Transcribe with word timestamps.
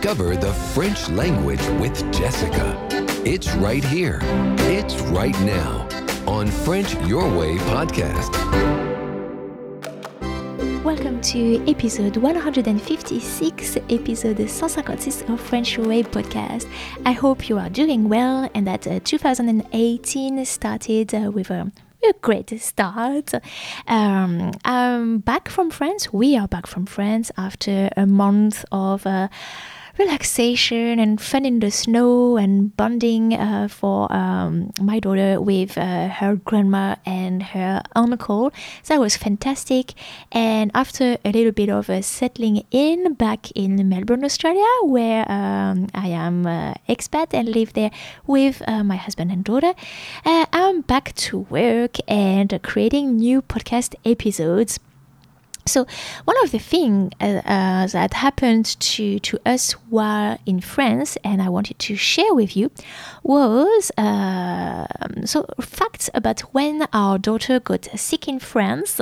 Discover 0.00 0.36
the 0.36 0.54
French 0.72 1.10
language 1.10 1.60
with 1.78 1.94
Jessica. 2.10 2.74
It's 3.26 3.52
right 3.56 3.84
here. 3.84 4.18
It's 4.60 4.98
right 5.12 5.38
now 5.42 5.86
on 6.26 6.46
French 6.46 6.94
Your 7.06 7.28
Way 7.38 7.58
podcast. 7.58 8.32
Welcome 10.82 11.20
to 11.20 11.62
episode 11.70 12.16
156, 12.16 13.76
episode 13.90 14.38
156 14.38 15.28
of 15.28 15.38
French 15.38 15.76
Your 15.76 15.86
Way 15.86 16.02
podcast. 16.02 16.66
I 17.04 17.12
hope 17.12 17.50
you 17.50 17.58
are 17.58 17.68
doing 17.68 18.08
well 18.08 18.48
and 18.54 18.66
that 18.66 18.86
uh, 18.86 19.00
2018 19.04 20.42
started 20.46 21.14
uh, 21.14 21.30
with 21.30 21.50
a 21.50 21.70
a 22.02 22.14
great 22.22 22.58
start. 22.58 23.34
Um, 23.86 24.52
I'm 24.64 25.18
back 25.18 25.50
from 25.50 25.70
France. 25.70 26.10
We 26.10 26.34
are 26.34 26.48
back 26.48 26.66
from 26.66 26.86
France 26.86 27.30
after 27.36 27.90
a 27.94 28.06
month 28.06 28.64
of. 28.72 29.06
Uh, 29.06 29.28
relaxation 29.98 30.98
and 30.98 31.20
fun 31.20 31.44
in 31.44 31.60
the 31.60 31.70
snow 31.70 32.36
and 32.36 32.76
bonding 32.76 33.34
uh, 33.34 33.68
for 33.68 34.12
um, 34.12 34.72
my 34.80 34.98
daughter 35.00 35.40
with 35.40 35.76
uh, 35.78 36.08
her 36.08 36.36
grandma 36.36 36.96
and 37.04 37.42
her 37.42 37.82
uncle. 37.94 38.52
So 38.82 38.94
that 38.94 39.00
was 39.00 39.16
fantastic. 39.16 39.94
And 40.32 40.70
after 40.74 41.18
a 41.24 41.32
little 41.32 41.52
bit 41.52 41.68
of 41.68 41.90
uh, 41.90 42.02
settling 42.02 42.64
in 42.70 43.14
back 43.14 43.50
in 43.52 43.88
Melbourne, 43.88 44.24
Australia, 44.24 44.66
where 44.82 45.30
um, 45.30 45.88
I 45.94 46.08
am 46.08 46.44
expat 46.88 47.32
and 47.32 47.48
live 47.48 47.72
there 47.72 47.90
with 48.26 48.62
uh, 48.66 48.84
my 48.84 48.96
husband 48.96 49.30
and 49.30 49.44
daughter, 49.44 49.74
uh, 50.24 50.46
I'm 50.52 50.82
back 50.82 51.14
to 51.14 51.40
work 51.50 51.96
and 52.08 52.58
creating 52.62 53.16
new 53.16 53.42
podcast 53.42 53.94
episodes 54.04 54.78
so 55.66 55.86
one 56.24 56.36
of 56.42 56.50
the 56.50 56.58
things 56.58 57.12
uh, 57.20 57.42
uh, 57.44 57.86
that 57.88 58.14
happened 58.14 58.66
to, 58.80 59.18
to 59.20 59.38
us 59.46 59.72
while 59.88 60.38
in 60.46 60.60
France, 60.60 61.16
and 61.24 61.40
I 61.42 61.48
wanted 61.48 61.78
to 61.78 61.96
share 61.96 62.34
with 62.34 62.56
you, 62.56 62.70
was 63.22 63.90
uh, 63.96 64.86
so 65.24 65.46
facts 65.60 66.10
about 66.14 66.40
when 66.52 66.86
our 66.92 67.18
daughter 67.18 67.60
got 67.60 67.86
sick 67.98 68.28
in 68.28 68.38
France. 68.38 69.00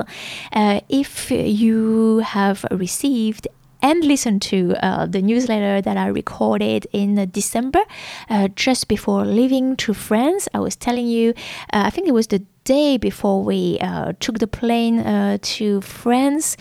Uh, 0.52 0.80
if 0.88 1.30
you 1.30 2.18
have 2.18 2.64
received 2.70 3.48
and 3.82 4.04
listen 4.04 4.40
to 4.40 4.74
uh, 4.82 5.06
the 5.06 5.22
newsletter 5.22 5.80
that 5.80 5.96
I 5.96 6.08
recorded 6.08 6.86
in 6.92 7.30
December, 7.30 7.80
uh, 8.28 8.48
just 8.48 8.88
before 8.88 9.24
leaving 9.24 9.76
to 9.76 9.94
France. 9.94 10.48
I 10.54 10.60
was 10.60 10.76
telling 10.76 11.06
you, 11.06 11.30
uh, 11.72 11.84
I 11.86 11.90
think 11.90 12.08
it 12.08 12.12
was 12.12 12.28
the 12.28 12.42
day 12.64 12.98
before 12.98 13.42
we 13.42 13.78
uh, 13.80 14.12
took 14.20 14.38
the 14.38 14.46
plane 14.46 15.00
uh, 15.00 15.38
to 15.40 15.80
France 15.80 16.56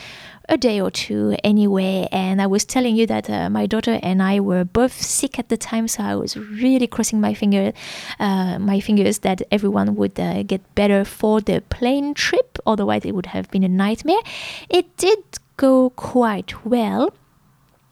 a 0.49 0.57
day 0.57 0.79
or 0.79 0.89
two 0.89 1.35
anyway. 1.43 2.07
And 2.11 2.41
I 2.41 2.47
was 2.47 2.63
telling 2.65 2.95
you 2.95 3.05
that 3.07 3.29
uh, 3.29 3.49
my 3.49 3.65
daughter 3.65 3.99
and 4.01 4.23
I 4.23 4.39
were 4.39 4.63
both 4.63 4.93
sick 4.93 5.37
at 5.39 5.49
the 5.49 5.57
time, 5.57 5.87
so 5.87 6.03
I 6.03 6.15
was 6.15 6.37
really 6.37 6.87
crossing 6.87 7.19
my 7.19 7.33
finger, 7.33 7.73
uh, 8.19 8.57
my 8.59 8.79
fingers 8.79 9.19
that 9.19 9.41
everyone 9.51 9.95
would 9.95 10.19
uh, 10.19 10.43
get 10.43 10.61
better 10.75 11.03
for 11.03 11.41
the 11.41 11.61
plane 11.69 12.13
trip. 12.13 12.57
Otherwise, 12.65 13.03
it 13.03 13.13
would 13.13 13.27
have 13.27 13.49
been 13.51 13.63
a 13.63 13.69
nightmare. 13.69 14.23
It 14.69 14.95
did 14.97 15.19
go 15.57 15.89
quite 15.91 16.65
well 16.65 17.11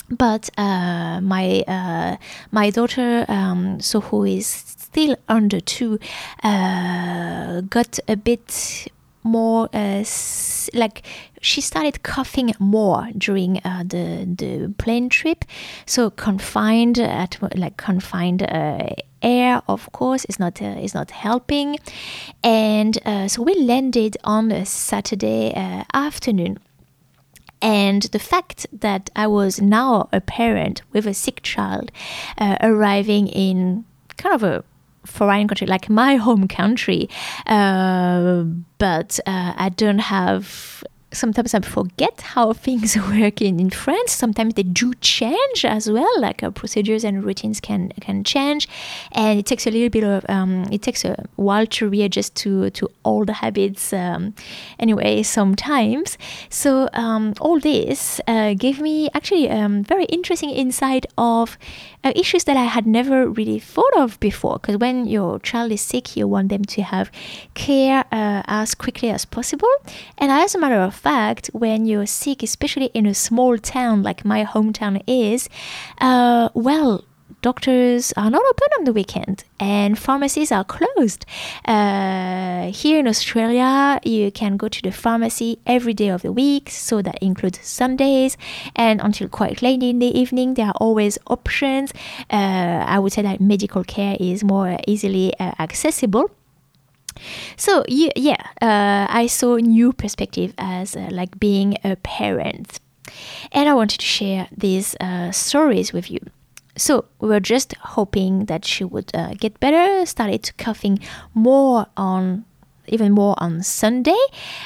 but 0.10 0.50
uh, 0.58 1.20
my 1.22 1.64
uh, 1.68 2.18
my 2.52 2.70
daughter, 2.70 3.26
um, 3.28 3.80
so 3.80 4.02
who 4.02 4.24
is 4.24 4.46
still 4.46 5.16
under 5.28 5.60
two, 5.60 6.00
uh, 6.44 7.62
got 7.62 8.00
a 8.08 8.16
bit 8.16 8.88
more 9.24 9.68
uh, 9.74 10.04
like 10.74 11.02
she 11.42 11.60
started 11.60 12.04
coughing 12.04 12.54
more 12.60 13.10
during 13.18 13.58
uh, 13.66 13.84
the 13.84 14.28
the 14.38 14.74
plane 14.78 15.10
trip. 15.10 15.44
So 15.86 16.12
confined 16.12 17.00
at 17.00 17.40
like 17.56 17.78
confined 17.78 18.44
uh, 18.44 18.90
air, 19.24 19.64
of 19.68 19.92
course, 19.92 20.26
is 20.26 20.38
not 20.38 20.62
is 20.62 20.94
not 20.94 21.10
helping, 21.10 21.78
and 22.44 23.00
so 23.28 23.42
we 23.42 23.56
landed 23.56 24.18
on 24.24 24.52
a 24.52 24.66
Saturday 24.66 25.52
afternoon 25.94 26.60
and 27.66 28.04
the 28.04 28.20
fact 28.20 28.68
that 28.72 29.10
I 29.16 29.26
was 29.26 29.60
now 29.60 30.08
a 30.14 30.22
parent 30.22 30.84
with 30.94 31.08
a 31.08 31.16
sick 31.16 31.42
child 31.42 31.92
uh, 32.38 32.58
arriving 32.62 33.28
in 33.28 33.86
kind 34.18 34.36
of 34.36 34.44
a 34.44 34.64
foreign 35.04 35.48
country 35.48 35.66
like 35.66 35.90
my 35.90 36.16
home 36.28 36.48
country, 36.48 37.10
uh, 37.48 38.44
but 38.78 39.20
uh, 39.26 39.54
I 39.58 39.70
don't 39.70 39.98
have 39.98 40.84
sometimes 41.16 41.54
I 41.54 41.62
forget 41.62 42.22
how 42.22 42.54
things 42.66 42.98
work 43.12 43.42
in, 43.42 43.60
in 43.60 43.70
France. 43.70 44.12
Sometimes 44.12 44.54
they 44.54 44.64
do 44.64 44.94
change 44.96 45.66
as 45.66 45.90
well, 45.90 46.10
like 46.20 46.44
uh, 46.44 46.52
procedures 46.52 47.04
and 47.04 47.24
routines 47.24 47.60
can 47.60 47.90
can 48.02 48.24
change, 48.24 48.68
and 49.12 49.40
it 49.40 49.46
takes 49.46 49.66
a 49.68 49.72
little 49.72 49.90
bit 49.90 50.04
of 50.04 50.26
um, 50.30 50.66
it 50.72 50.82
takes 50.82 51.06
a 51.06 51.16
while 51.36 51.66
to 51.68 51.90
readjust 51.90 52.36
to 52.36 52.70
to 52.72 52.90
old 53.04 53.30
habits. 53.30 53.94
Um, 53.94 54.34
anyway, 54.80 55.24
sometimes. 55.24 56.18
So 56.50 56.90
um, 56.94 57.34
all 57.40 57.60
this 57.60 58.22
uh, 58.28 58.54
gave 58.54 58.80
me 58.80 59.10
actually 59.14 59.50
um, 59.50 59.84
very 59.84 60.06
interesting 60.06 60.50
insight 60.50 61.06
of 61.18 61.58
uh, 62.04 62.14
issues 62.16 62.44
that 62.44 62.56
I 62.56 62.66
had 62.66 62.86
never 62.86 63.28
really 63.28 63.60
thought 63.60 63.98
of 63.98 64.20
before. 64.20 64.60
Because 64.60 64.78
when 64.78 65.06
your 65.06 65.40
child 65.40 65.72
is 65.72 65.82
sick, 65.82 66.16
you 66.16 66.28
want 66.28 66.50
them 66.50 66.64
to 66.66 66.82
have 66.84 67.12
care 67.56 68.06
uh, 68.12 68.44
as 68.46 68.76
quickly 68.76 69.10
as 69.10 69.26
possible. 69.26 69.74
And 70.18 70.32
as 70.32 70.56
a 70.56 70.60
matter 70.60 70.80
of 70.80 70.96
fact, 71.06 71.52
when 71.54 71.86
you're 71.86 72.08
sick, 72.08 72.42
especially 72.42 72.90
in 73.00 73.06
a 73.06 73.14
small 73.14 73.54
town 73.60 74.02
like 74.02 74.26
my 74.26 74.44
hometown 74.44 74.96
is, 75.06 75.48
uh, 76.02 76.50
well, 76.56 77.04
doctors 77.44 78.12
are 78.18 78.32
not 78.32 78.42
open 78.52 78.70
on 78.78 78.84
the 78.86 78.94
weekend 79.00 79.44
and 79.60 80.00
pharmacies 80.00 80.52
are 80.52 80.64
closed. 80.64 81.22
Uh, 81.66 82.72
here 82.82 82.98
in 82.98 83.08
Australia, 83.08 84.00
you 84.04 84.32
can 84.32 84.58
go 84.58 84.68
to 84.68 84.82
the 84.82 84.92
pharmacy 84.92 85.60
every 85.68 85.94
day 85.94 86.10
of 86.10 86.24
the 86.24 86.32
week, 86.32 86.72
so 86.72 87.04
that 87.04 87.18
includes 87.22 87.60
Sundays, 87.62 88.36
and 88.76 89.00
until 89.00 89.28
quite 89.30 89.62
late 89.62 89.84
in 89.84 90.00
the 90.00 90.12
evening, 90.22 90.56
there 90.56 90.70
are 90.72 90.80
always 90.86 91.20
options. 91.28 91.94
Uh, 92.32 92.82
I 92.94 92.98
would 92.98 93.14
say 93.14 93.22
that 93.22 93.40
medical 93.40 93.84
care 93.84 94.18
is 94.20 94.44
more 94.44 94.80
easily 94.88 95.28
uh, 95.40 95.52
accessible. 95.60 96.32
So 97.58 97.84
yeah, 97.88 98.42
uh, 98.62 99.08
I 99.10 99.28
saw 99.28 99.58
new 99.58 99.94
perspective 99.94 100.54
as 100.58 100.96
uh, 100.96 101.10
like 101.12 101.40
being 101.40 101.78
a 101.84 101.96
parent, 101.98 102.80
and 103.52 103.70
I 103.70 103.74
wanted 103.74 104.00
to 104.00 104.06
share 104.06 104.48
these 104.56 104.96
uh, 105.00 105.32
stories 105.32 105.94
with 105.94 106.12
you. 106.12 106.20
So 106.78 107.06
we 107.20 107.30
were 107.30 107.40
just 107.40 107.74
hoping 107.78 108.46
that 108.46 108.66
she 108.66 108.84
would 108.84 109.10
uh, 109.16 109.34
get 109.40 109.60
better, 109.60 110.06
started 110.06 110.52
coughing 110.58 111.00
more 111.34 111.88
on 111.96 112.44
even 112.88 113.12
more 113.12 113.36
on 113.38 113.64
Sunday, 113.64 114.18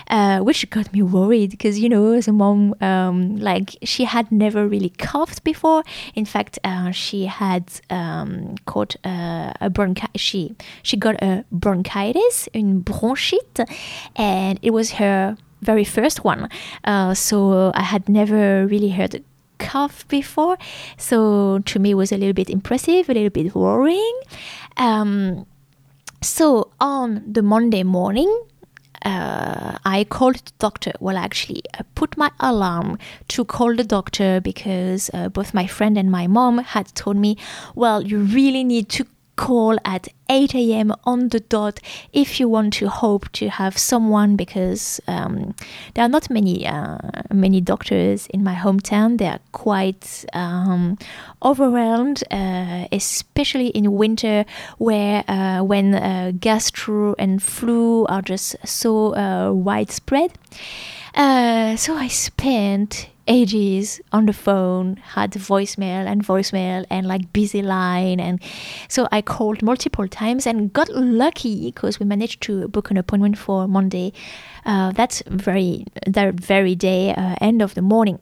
uh, 0.10 0.40
which 0.40 0.70
got 0.70 0.92
me 0.94 1.02
worried 1.02 1.52
because 1.52 1.80
you 1.80 1.90
know, 1.90 2.14
as 2.14 2.28
a 2.28 2.34
mom, 2.34 2.76
um, 2.82 3.38
like 3.38 3.78
she 3.84 4.06
had 4.06 4.32
never 4.32 4.68
really 4.68 4.90
coughed 4.90 5.44
before. 5.44 5.84
In 6.16 6.26
fact, 6.26 6.60
uh, 6.64 6.92
she 6.92 7.26
had 7.26 7.66
um, 7.90 8.56
caught 8.66 8.96
a 9.04 9.70
bronchitis. 9.72 10.22
She 10.22 10.56
she 10.84 10.98
got 10.98 11.22
a 11.22 11.46
bronchitis, 11.52 12.50
une 12.54 12.82
bronchite, 12.82 13.66
and 14.16 14.60
it 14.62 14.72
was 14.72 14.92
her 14.92 15.38
very 15.62 15.84
first 15.84 16.24
one. 16.24 16.50
Uh, 16.84 17.14
so 17.14 17.72
I 17.76 17.84
had 17.84 18.08
never 18.08 18.66
really 18.66 18.90
heard 18.90 19.16
a 19.16 19.22
cough 19.58 20.08
before. 20.08 20.58
So 20.98 21.60
to 21.60 21.80
me, 21.80 21.92
it 21.92 21.96
was 21.96 22.12
a 22.12 22.18
little 22.18 22.34
bit 22.34 22.50
impressive, 22.50 23.10
a 23.10 23.14
little 23.14 23.30
bit 23.30 23.54
worrying. 23.54 24.20
Um, 24.78 25.46
so 26.22 26.72
on 26.80 27.24
the 27.26 27.42
Monday 27.42 27.84
morning, 27.84 28.30
uh, 29.06 29.78
I 29.86 30.04
called 30.04 30.36
the 30.36 30.52
doctor. 30.60 30.92
Well, 31.00 31.18
actually, 31.18 31.64
I 31.74 31.84
put 31.96 32.18
my 32.18 32.32
alarm 32.40 32.98
to 33.30 33.46
call 33.46 33.76
the 33.76 33.84
doctor 33.84 34.42
because 34.42 35.10
uh, 35.14 35.30
both 35.30 35.54
my 35.54 35.68
friend 35.68 35.98
and 35.98 36.12
my 36.12 36.28
mom 36.28 36.58
had 36.60 36.94
told 36.96 37.18
me, 37.18 37.38
well, 37.76 38.02
you 38.02 38.20
really 38.20 38.64
need 38.64 38.90
to 38.90 39.06
call 39.40 39.78
at 39.86 40.10
8 40.30 40.54
a.m. 40.54 40.94
on 41.06 41.30
the 41.30 41.40
dot 41.40 41.80
if 42.12 42.42
you 42.42 42.50
want 42.50 42.74
to 42.74 42.90
hope 42.90 43.32
to 43.32 43.48
have 43.48 43.78
someone 43.78 44.36
because 44.36 45.00
um, 45.08 45.56
there 45.94 46.04
are 46.04 46.10
not 46.10 46.30
many 46.30 46.68
uh, 46.68 46.98
many 47.32 47.62
doctors 47.62 48.28
in 48.28 48.44
my 48.44 48.54
hometown. 48.54 49.18
They 49.18 49.28
are 49.28 49.40
quite 49.54 50.26
um, 50.34 50.98
overwhelmed, 51.42 52.22
uh, 52.30 52.88
especially 52.92 53.68
in 53.68 53.94
winter, 53.94 54.44
where 54.78 55.24
uh, 55.30 55.64
when 55.64 55.96
uh, 55.96 56.34
gastro 56.38 57.16
and 57.18 57.42
flu 57.42 58.06
are 58.08 58.22
just 58.22 58.58
so 58.66 59.16
uh, 59.16 59.54
widespread. 59.54 60.32
Uh, 61.16 61.78
so 61.78 61.96
I 61.96 62.10
spent 62.10 63.08
ages 63.30 64.02
on 64.12 64.26
the 64.26 64.34
phone, 64.34 64.98
had 64.98 65.32
voicemail 65.32 66.06
and 66.06 66.26
voicemail 66.26 66.86
and 66.90 67.08
like 67.08 67.32
busy 67.32 67.62
line. 67.62 68.20
And 68.20 68.42
so 68.90 69.08
I 69.12 69.22
called 69.22 69.62
multiple 69.62 70.08
times 70.08 70.46
and 70.46 70.74
got 70.74 70.90
lucky 70.90 71.72
because 71.72 72.00
we 72.00 72.06
managed 72.06 72.42
to 72.42 72.68
book 72.68 72.92
an 72.92 72.98
appointment 72.98 73.38
for 73.38 73.68
Monday. 73.68 74.12
Uh, 74.66 74.92
that's 74.92 75.24
very, 75.28 75.86
that 76.06 76.34
very 76.34 76.76
day, 76.76 77.14
uh, 77.14 77.36
end 77.40 77.62
of 77.62 77.76
the 77.76 77.82
morning. 77.82 78.20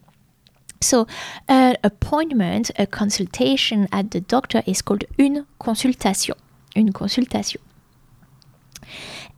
So, 0.80 1.08
an 1.48 1.76
appointment, 1.82 2.70
a 2.78 2.86
consultation 2.86 3.88
at 3.90 4.12
the 4.12 4.20
doctor 4.20 4.62
is 4.64 4.80
called 4.80 5.04
une 5.18 5.44
consultation. 5.58 6.36
Une 6.76 6.92
consultation. 6.92 7.60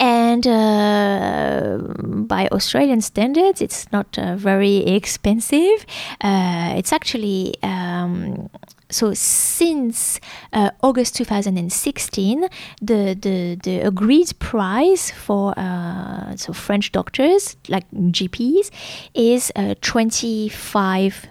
And 0.00 0.46
uh, 0.46 1.78
by 2.26 2.48
Australian 2.48 3.02
standards, 3.02 3.60
it's 3.60 3.92
not 3.92 4.18
uh, 4.18 4.34
very 4.36 4.78
expensive. 4.78 5.84
Uh, 6.22 6.74
it's 6.76 6.90
actually 6.90 7.54
um, 7.62 8.48
so 8.90 9.14
since 9.14 10.20
uh, 10.52 10.70
August 10.82 11.14
2016, 11.16 12.48
the, 12.82 13.16
the, 13.20 13.58
the 13.62 13.80
agreed 13.80 14.32
price 14.38 15.10
for 15.10 15.54
uh, 15.56 16.36
so 16.36 16.52
French 16.52 16.92
doctors 16.92 17.56
like 17.68 17.88
GPs 17.92 18.70
is 19.14 19.52
uh, 19.56 19.74
25 19.80 21.24
uh, 21.24 21.28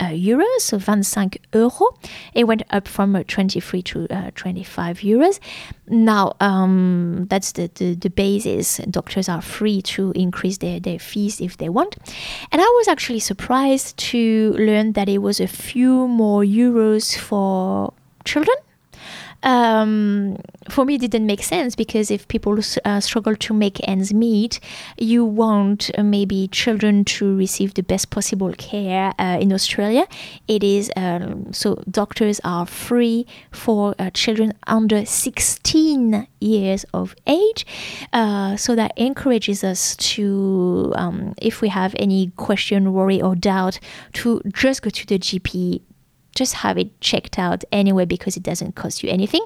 euros, 0.00 0.60
so 0.60 0.78
25 0.78 1.30
euros. 1.52 1.96
It 2.34 2.44
went 2.44 2.62
up 2.70 2.88
from 2.88 3.16
uh, 3.16 3.22
23 3.26 3.82
to 3.82 4.06
uh, 4.10 4.30
25 4.34 4.98
euros. 4.98 5.38
Now, 5.88 6.34
um, 6.40 7.26
that's 7.28 7.52
the, 7.52 7.70
the, 7.74 7.94
the 7.94 8.10
basis. 8.10 8.78
Doctors 8.90 9.28
are 9.28 9.42
free 9.42 9.82
to 9.82 10.12
increase 10.12 10.58
their, 10.58 10.80
their 10.80 10.98
fees 10.98 11.40
if 11.40 11.56
they 11.58 11.68
want. 11.68 11.96
And 12.50 12.60
I 12.60 12.64
was 12.64 12.88
actually 12.88 13.20
surprised 13.20 13.96
to 13.98 14.54
learn 14.58 14.92
that 14.92 15.08
it 15.08 15.18
was 15.18 15.40
a 15.40 15.48
few 15.48 16.08
more 16.08 16.42
euros 16.42 17.16
for 17.16 17.92
children 18.24 18.56
um, 19.42 20.36
for 20.68 20.84
me, 20.84 20.94
it 20.94 21.00
didn't 21.00 21.26
make 21.26 21.42
sense 21.42 21.74
because 21.74 22.10
if 22.10 22.28
people 22.28 22.58
uh, 22.84 23.00
struggle 23.00 23.34
to 23.36 23.54
make 23.54 23.86
ends 23.88 24.12
meet, 24.14 24.60
you 24.98 25.24
want 25.24 25.90
uh, 25.98 26.02
maybe 26.02 26.48
children 26.48 27.04
to 27.04 27.36
receive 27.36 27.74
the 27.74 27.82
best 27.82 28.10
possible 28.10 28.52
care 28.52 29.12
uh, 29.18 29.38
in 29.40 29.52
Australia. 29.52 30.06
It 30.48 30.62
is 30.62 30.90
um, 30.96 31.52
so 31.52 31.82
doctors 31.90 32.40
are 32.44 32.66
free 32.66 33.26
for 33.50 33.94
uh, 33.98 34.10
children 34.10 34.52
under 34.66 35.04
16 35.04 36.26
years 36.40 36.84
of 36.94 37.14
age. 37.26 37.66
Uh, 38.12 38.56
so 38.56 38.74
that 38.74 38.92
encourages 38.96 39.64
us 39.64 39.96
to, 39.96 40.92
um, 40.96 41.34
if 41.40 41.60
we 41.60 41.68
have 41.68 41.94
any 41.98 42.28
question, 42.36 42.92
worry, 42.92 43.20
or 43.20 43.34
doubt, 43.34 43.78
to 44.14 44.40
just 44.52 44.82
go 44.82 44.90
to 44.90 45.06
the 45.06 45.18
GP 45.18 45.82
just 46.34 46.54
have 46.54 46.78
it 46.78 47.00
checked 47.00 47.38
out 47.38 47.64
anyway 47.72 48.04
because 48.04 48.36
it 48.36 48.42
doesn't 48.42 48.74
cost 48.74 49.02
you 49.02 49.10
anything 49.10 49.44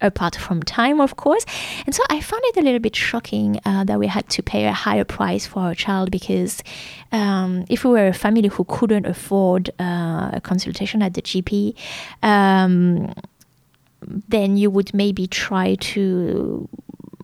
apart 0.00 0.36
from 0.36 0.62
time, 0.62 1.00
of 1.00 1.16
course. 1.16 1.44
And 1.86 1.94
so 1.94 2.02
I 2.10 2.20
found 2.20 2.42
it 2.46 2.56
a 2.56 2.62
little 2.62 2.80
bit 2.80 2.94
shocking 2.94 3.60
uh, 3.64 3.84
that 3.84 3.98
we 3.98 4.06
had 4.06 4.28
to 4.30 4.42
pay 4.42 4.66
a 4.66 4.72
higher 4.72 5.04
price 5.04 5.46
for 5.46 5.60
our 5.60 5.74
child 5.74 6.10
because 6.10 6.62
um, 7.12 7.64
if 7.68 7.84
we 7.84 7.90
were 7.90 8.08
a 8.08 8.12
family 8.12 8.48
who 8.48 8.64
couldn't 8.64 9.06
afford 9.06 9.70
uh, 9.80 10.30
a 10.34 10.40
consultation 10.42 11.02
at 11.02 11.14
the 11.14 11.22
GP, 11.22 11.74
um, 12.22 13.12
then 14.28 14.56
you 14.56 14.70
would 14.70 14.92
maybe 14.92 15.26
try 15.26 15.74
to 15.76 16.68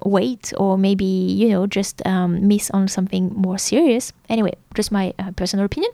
wait 0.04 0.52
or 0.56 0.78
maybe, 0.78 1.04
you 1.04 1.48
know, 1.48 1.66
just 1.66 2.04
um, 2.06 2.48
miss 2.48 2.70
on 2.70 2.88
something 2.88 3.32
more 3.34 3.58
serious. 3.58 4.12
Anyway, 4.28 4.52
just 4.74 4.90
my 4.90 5.14
uh, 5.18 5.30
personal 5.32 5.64
opinion. 5.64 5.92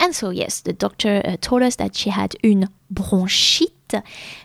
And 0.00 0.14
so, 0.14 0.30
yes, 0.30 0.60
the 0.60 0.72
doctor 0.72 1.22
uh, 1.24 1.36
told 1.40 1.62
us 1.62 1.76
that 1.76 1.94
she 1.96 2.10
had 2.10 2.34
une 2.42 2.68
bronchite. 2.92 4.02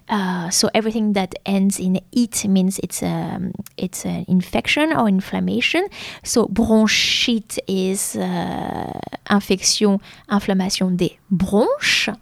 Uh, 0.10 0.50
so 0.50 0.70
everything 0.74 1.14
that 1.14 1.34
ends 1.46 1.80
in 1.80 2.02
it 2.12 2.46
means 2.48 2.80
it's 2.80 3.02
a 3.02 3.08
um, 3.08 3.52
it's 3.78 4.06
an 4.06 4.26
infection 4.28 4.92
or 4.92 5.08
inflammation. 5.08 5.88
So 6.24 6.48
bronchite 6.48 7.58
is 7.68 8.16
uh, 8.16 9.00
infection, 9.30 10.00
inflammation 10.30 10.98
des 10.98 11.18
bronches, 11.30 12.16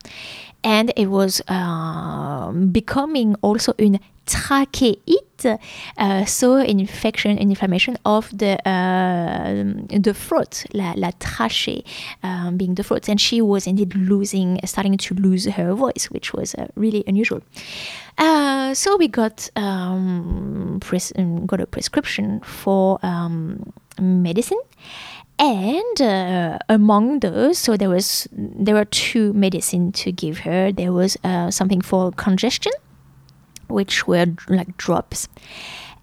and 0.65 0.91
it 0.97 1.05
was 1.07 1.41
uh, 1.47 2.51
becoming 2.51 3.35
also 3.41 3.73
une 3.79 3.99
trachéite, 4.25 5.59
uh, 5.97 6.25
so 6.25 6.57
infection, 6.57 7.37
an 7.37 7.51
inflammation 7.51 7.95
of 8.03 8.35
the 8.35 8.57
uh, 8.67 9.63
the 9.99 10.13
throat, 10.13 10.65
la, 10.73 10.93
la 10.95 11.11
trachée, 11.19 11.83
um, 12.23 12.57
being 12.57 12.73
the 12.73 12.83
throat, 12.83 13.07
and 13.07 13.21
she 13.21 13.41
was 13.41 13.67
indeed 13.67 13.95
losing, 13.95 14.59
starting 14.65 14.97
to 14.97 15.13
lose 15.13 15.45
her 15.45 15.73
voice, 15.75 16.09
which 16.09 16.33
was 16.33 16.55
uh, 16.55 16.65
really 16.75 17.03
unusual. 17.05 17.41
Uh, 18.17 18.73
so 18.73 18.97
we 18.97 19.07
got 19.07 19.47
um, 19.55 20.79
pres- 20.81 21.13
got 21.45 21.61
a 21.61 21.67
prescription 21.67 22.39
for 22.41 22.97
um, 23.03 23.71
medicine 23.99 24.59
and 25.37 26.01
uh, 26.01 26.57
among 26.69 27.19
those 27.19 27.57
so 27.57 27.75
there 27.75 27.89
was 27.89 28.27
there 28.31 28.75
were 28.75 28.85
two 28.85 29.33
medicine 29.33 29.91
to 29.91 30.11
give 30.11 30.39
her 30.39 30.71
there 30.71 30.93
was 30.93 31.17
uh, 31.23 31.51
something 31.51 31.81
for 31.81 32.11
congestion 32.13 32.71
which 33.67 34.07
were 34.07 34.27
like 34.47 34.77
drops, 34.77 35.27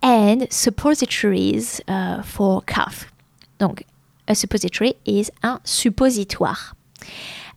and 0.02 0.50
suppositories 0.52 1.80
uh, 1.88 2.22
for 2.22 2.62
cough. 2.62 3.06
Donc, 3.58 3.84
a 4.28 4.34
suppository 4.34 4.94
is 5.04 5.30
un 5.42 5.60
suppositoire. 5.64 6.74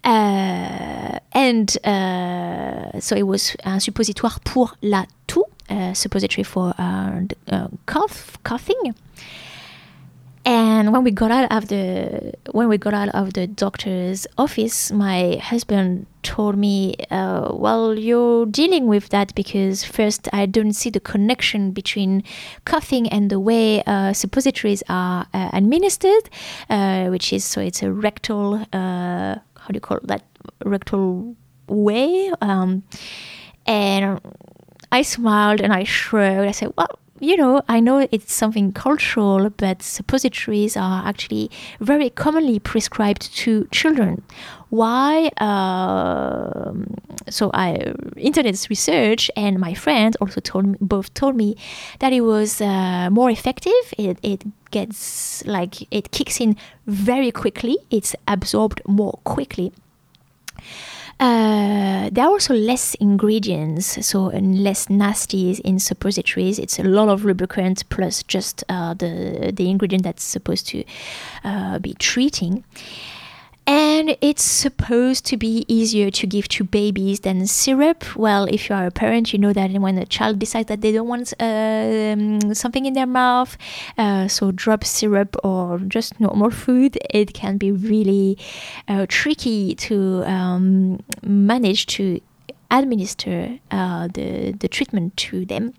Uh, 0.04 1.20
and 1.34 1.78
uh, 1.84 3.00
so 3.00 3.16
it 3.16 3.24
was 3.24 3.56
un 3.64 3.80
suppositoire 3.80 4.40
pour 4.42 4.76
la 4.82 5.06
toux, 5.28 5.46
a 5.70 5.96
suppository 5.96 6.44
for 6.44 6.74
uh, 6.78 7.22
uh 7.52 7.68
cough, 7.86 8.38
coughing. 8.44 8.94
And 10.46 10.94
when 10.94 11.04
we 11.04 11.10
got 11.10 11.32
out 11.32 11.52
of 11.52 11.70
the 11.70 12.34
when 12.52 12.68
we 12.68 12.78
got 12.78 12.94
out 12.94 13.10
of 13.10 13.34
the 13.34 13.48
doctor's 13.48 14.28
office, 14.38 14.92
my 14.92 15.38
husband 15.42 16.06
told 16.22 16.56
me, 16.56 16.94
uh, 17.10 17.50
"Well, 17.52 17.98
you're 17.98 18.46
dealing 18.46 18.86
with 18.86 19.10
that 19.10 19.34
because 19.34 19.84
first, 19.84 20.30
I 20.32 20.46
don't 20.46 20.74
see 20.74 20.92
the 20.92 21.00
connection 21.00 21.72
between 21.72 22.24
coughing 22.64 23.10
and 23.10 23.32
the 23.32 23.40
way 23.40 23.82
uh, 23.88 24.14
suppositories 24.14 24.84
are 24.88 25.26
uh, 25.34 25.50
administered, 25.52 26.30
uh, 26.70 27.08
which 27.08 27.34
is 27.34 27.44
so 27.44 27.60
it's 27.60 27.82
a 27.82 27.92
rectal 27.92 28.62
uh, 28.72 29.36
how 29.58 29.68
do 29.70 29.74
you 29.74 29.82
call 29.82 29.98
that 30.04 30.24
rectal 30.64 31.36
way." 31.68 32.32
Um, 32.42 32.84
and 33.66 34.22
I 34.92 35.02
smiled 35.02 35.60
and 35.60 35.74
I 35.74 35.86
shrugged. 35.86 36.48
I 36.48 36.52
said, 36.52 36.72
"Well." 36.78 37.00
You 37.20 37.38
know, 37.38 37.62
I 37.70 37.80
know 37.80 38.08
it's 38.12 38.34
something 38.34 38.74
cultural, 38.74 39.50
but 39.50 39.82
suppositories 39.82 40.76
are 40.76 41.08
actually 41.08 41.50
very 41.80 42.10
commonly 42.10 42.60
prescribed 42.60 43.34
to 43.38 43.68
children. 43.72 44.24
Why? 44.70 45.28
Uh, 45.38 46.74
so 47.30 47.52
I 47.54 47.94
internet 48.18 48.68
research, 48.70 49.32
and 49.38 49.60
my 49.60 49.74
friends 49.74 50.18
also 50.18 50.42
told 50.42 50.66
me, 50.66 50.78
both 50.82 51.14
told 51.14 51.36
me 51.38 51.56
that 52.00 52.12
it 52.12 52.22
was 52.22 52.60
uh, 52.60 53.10
more 53.10 53.30
effective. 53.30 53.94
It, 53.98 54.20
it 54.22 54.44
gets 54.72 55.46
like 55.46 55.88
it 55.92 56.12
kicks 56.12 56.42
in 56.42 56.58
very 56.86 57.32
quickly. 57.32 57.78
It's 57.90 58.14
absorbed 58.28 58.82
more 58.88 59.20
quickly. 59.24 59.72
Uh, 61.18 62.10
there 62.12 62.26
are 62.26 62.32
also 62.32 62.54
less 62.54 62.94
ingredients, 62.96 64.06
so 64.06 64.26
less 64.26 64.88
nasties 64.88 65.60
in 65.62 65.80
suppositories. 65.80 66.60
It's 66.60 66.78
a 66.78 66.84
lot 66.84 67.08
of 67.08 67.24
lubricant 67.24 67.88
plus 67.90 68.22
just 68.24 68.64
uh, 68.68 68.94
the 68.94 69.54
the 69.56 69.70
ingredient 69.70 70.04
that's 70.04 70.24
supposed 70.24 70.68
to 70.68 70.84
uh, 71.46 71.80
be 71.80 71.94
treating. 71.94 72.66
And 73.68 74.16
it's 74.22 74.44
supposed 74.44 75.26
to 75.26 75.38
be 75.38 75.66
easier 75.68 76.12
to 76.12 76.28
give 76.28 76.48
to 76.50 76.64
babies 76.64 77.22
than 77.22 77.48
syrup. 77.48 78.16
Well, 78.16 78.46
if 78.46 78.70
you 78.70 78.76
are 78.76 78.86
a 78.86 78.92
parent, 78.92 79.34
you 79.34 79.40
know 79.40 79.54
that 79.54 79.72
when 79.72 79.98
a 79.98 80.06
child 80.06 80.38
decides 80.38 80.68
that 80.68 80.82
they 80.82 80.92
don't 80.92 81.08
want 81.08 81.34
um, 81.40 82.54
something 82.54 82.86
in 82.86 82.94
their 82.94 83.08
mouth, 83.08 83.58
uh, 83.98 84.28
so 84.28 84.52
drop 84.52 84.84
syrup 84.84 85.36
or 85.44 85.80
just 85.80 86.20
normal 86.20 86.52
food, 86.52 87.00
it 87.10 87.34
can 87.34 87.58
be 87.58 87.72
really 87.72 88.38
uh, 88.88 89.08
tricky 89.10 89.74
to 89.76 90.24
um, 90.26 91.04
manage 91.24 91.88
to 91.88 92.22
administer 92.70 93.60
uh, 93.72 94.08
the, 94.14 94.52
the 94.52 94.68
treatment 94.68 95.18
to 95.18 95.44
them. 95.44 95.74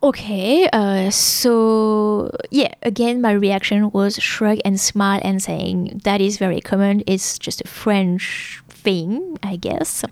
Okay, 0.00 0.68
uh, 0.72 1.10
so 1.10 2.30
yeah, 2.52 2.72
again, 2.82 3.20
my 3.20 3.32
reaction 3.32 3.90
was 3.90 4.14
shrug 4.16 4.58
and 4.64 4.78
smile 4.78 5.20
and 5.24 5.42
saying 5.42 6.00
that 6.04 6.20
is 6.20 6.38
very 6.38 6.60
common. 6.60 7.02
It's 7.08 7.36
just 7.36 7.62
a 7.62 7.66
French 7.66 8.62
thing, 8.68 9.36
I 9.42 9.56
guess. 9.56 10.04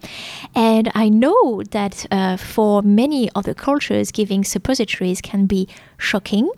And 0.56 0.90
I 0.96 1.08
know 1.08 1.62
that 1.70 2.04
uh, 2.10 2.36
for 2.36 2.82
many 2.82 3.30
other 3.36 3.54
cultures, 3.54 4.10
giving 4.10 4.42
suppositories 4.42 5.20
can 5.20 5.46
be 5.46 5.68
shocking. 5.98 6.50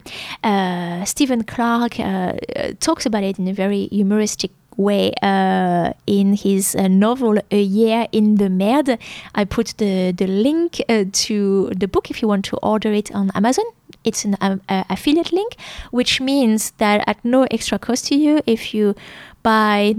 Uh, 0.42 1.04
Stephen 1.04 1.44
Clarke 1.44 2.00
uh, 2.00 2.32
talks 2.80 3.04
about 3.04 3.24
it 3.24 3.38
in 3.38 3.46
a 3.46 3.52
very 3.52 3.88
humoristic 3.92 4.52
way 4.78 5.12
uh, 5.22 5.92
in 6.06 6.34
his 6.34 6.74
uh, 6.74 6.88
novel 6.88 7.38
A 7.50 7.60
Year 7.60 8.06
in 8.12 8.36
the 8.36 8.48
Merde. 8.48 8.96
I 9.34 9.44
put 9.44 9.74
the, 9.76 10.12
the 10.12 10.26
link 10.26 10.80
uh, 10.88 11.04
to 11.12 11.70
the 11.76 11.88
book 11.88 12.10
if 12.10 12.22
you 12.22 12.28
want 12.28 12.46
to 12.46 12.56
order 12.58 12.92
it 12.92 13.14
on 13.14 13.30
Amazon. 13.34 13.66
It's 14.04 14.24
an 14.24 14.36
um, 14.40 14.62
affiliate 14.68 15.32
link, 15.32 15.56
which 15.90 16.20
means 16.20 16.70
that 16.78 17.06
at 17.06 17.22
no 17.24 17.46
extra 17.50 17.78
cost 17.78 18.06
to 18.06 18.14
you, 18.14 18.40
if 18.46 18.72
you 18.72 18.94
buy 19.42 19.94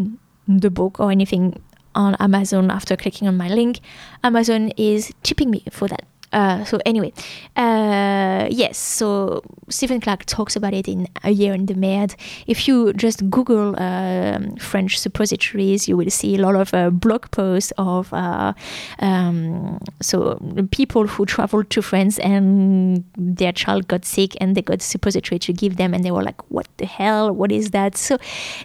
the 0.48 0.72
book 0.72 1.00
or 1.00 1.12
anything 1.12 1.62
on 1.94 2.16
Amazon 2.20 2.72
after 2.72 2.96
clicking 2.96 3.28
on 3.28 3.38
my 3.38 3.50
link, 3.50 3.82
Amazon 4.24 4.72
is 4.78 5.14
tipping 5.22 5.52
me 5.52 5.64
for 5.70 5.88
that. 5.90 6.04
Uh, 6.32 6.64
so 6.64 6.80
anyway, 6.86 7.12
uh, 7.56 8.48
yes. 8.52 8.78
So 8.78 9.42
Stephen 9.70 10.00
Clarke 10.00 10.26
talks 10.26 10.56
about 10.56 10.74
it 10.74 10.88
in 10.88 11.08
A 11.24 11.32
Year 11.32 11.54
in 11.54 11.66
the 11.66 11.74
Merde. 11.74 12.16
If 12.48 12.68
you 12.68 12.94
just 12.94 13.30
Google 13.30 13.76
uh, 13.78 14.40
French 14.60 15.00
suppositories, 15.00 15.88
you 15.88 15.98
will 15.98 16.10
see 16.10 16.36
a 16.36 16.40
lot 16.40 16.56
of 16.56 16.74
uh, 16.74 16.90
blog 16.92 17.32
posts 17.32 17.74
of 17.78 18.14
uh, 18.14 18.54
um, 19.00 19.80
so 20.02 20.40
people 20.72 21.08
who 21.08 21.26
traveled 21.26 21.70
to 21.72 21.82
France 21.82 22.20
and 22.20 23.04
their 23.18 23.52
child 23.52 23.88
got 23.88 24.06
sick 24.06 24.36
and 24.40 24.56
they 24.56 24.62
got 24.62 24.82
suppository 24.82 25.40
to 25.40 25.54
give 25.54 25.78
them, 25.78 25.94
and 25.94 26.04
they 26.04 26.12
were 26.12 26.24
like, 26.24 26.42
"What 26.52 26.68
the 26.78 26.86
hell? 26.86 27.32
What 27.32 27.52
is 27.52 27.72
that?" 27.72 27.98
So, 27.98 28.18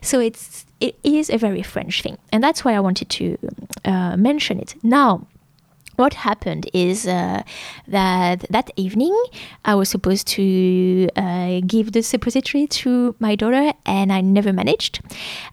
so 0.02 0.20
it's 0.20 0.66
it 0.80 0.98
is 1.02 1.30
a 1.30 1.38
very 1.38 1.62
French 1.62 2.02
thing, 2.02 2.18
and 2.30 2.42
that's 2.44 2.64
why 2.64 2.74
I 2.74 2.80
wanted 2.80 3.08
to 3.10 3.38
mention 4.16 4.58
it 4.60 4.74
now 4.82 5.26
what 5.96 6.14
happened 6.14 6.68
is 6.72 7.06
uh, 7.06 7.42
that 7.88 8.44
that 8.50 8.70
evening 8.76 9.14
I 9.64 9.74
was 9.74 9.88
supposed 9.88 10.26
to 10.28 11.08
uh, 11.16 11.60
give 11.66 11.92
the 11.92 12.02
suppository 12.02 12.66
to 12.66 13.14
my 13.18 13.34
daughter, 13.34 13.72
and 13.86 14.12
I 14.12 14.20
never 14.20 14.52
managed. 14.52 15.00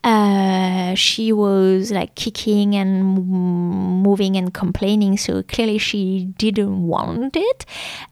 Uh, 0.04 0.96
she 0.96 1.32
was 1.32 1.92
like 1.92 2.16
kicking 2.16 2.76
and 2.76 3.28
moving 3.28 4.36
and 4.36 4.54
complaining, 4.54 5.18
so 5.18 5.44
clearly 5.44 5.78
she 5.78 6.26
didn't 6.38 6.88
want 6.88 7.36
it. 7.36 7.66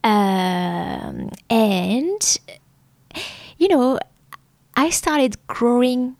Um, 0.04 1.32
and 1.50 2.40
you 3.58 3.68
know, 3.68 4.00
I 4.76 4.90
started 4.90 5.36
growing 5.48 6.16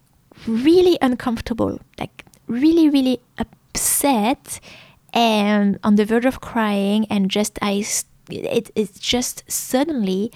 really 0.48 0.98
uncomfortable, 1.02 1.80
like 1.98 2.26
really, 2.48 2.90
really 2.90 3.20
upset 3.38 4.60
and 5.14 5.80
on 5.84 5.96
the 5.96 6.06
verge 6.06 6.26
of 6.26 6.42
crying 6.42 7.06
and 7.10 7.30
just 7.30 7.60
I 7.62 7.84
it, 8.30 8.72
it's 8.76 9.00
just 9.00 9.44
suddenly 9.48 10.32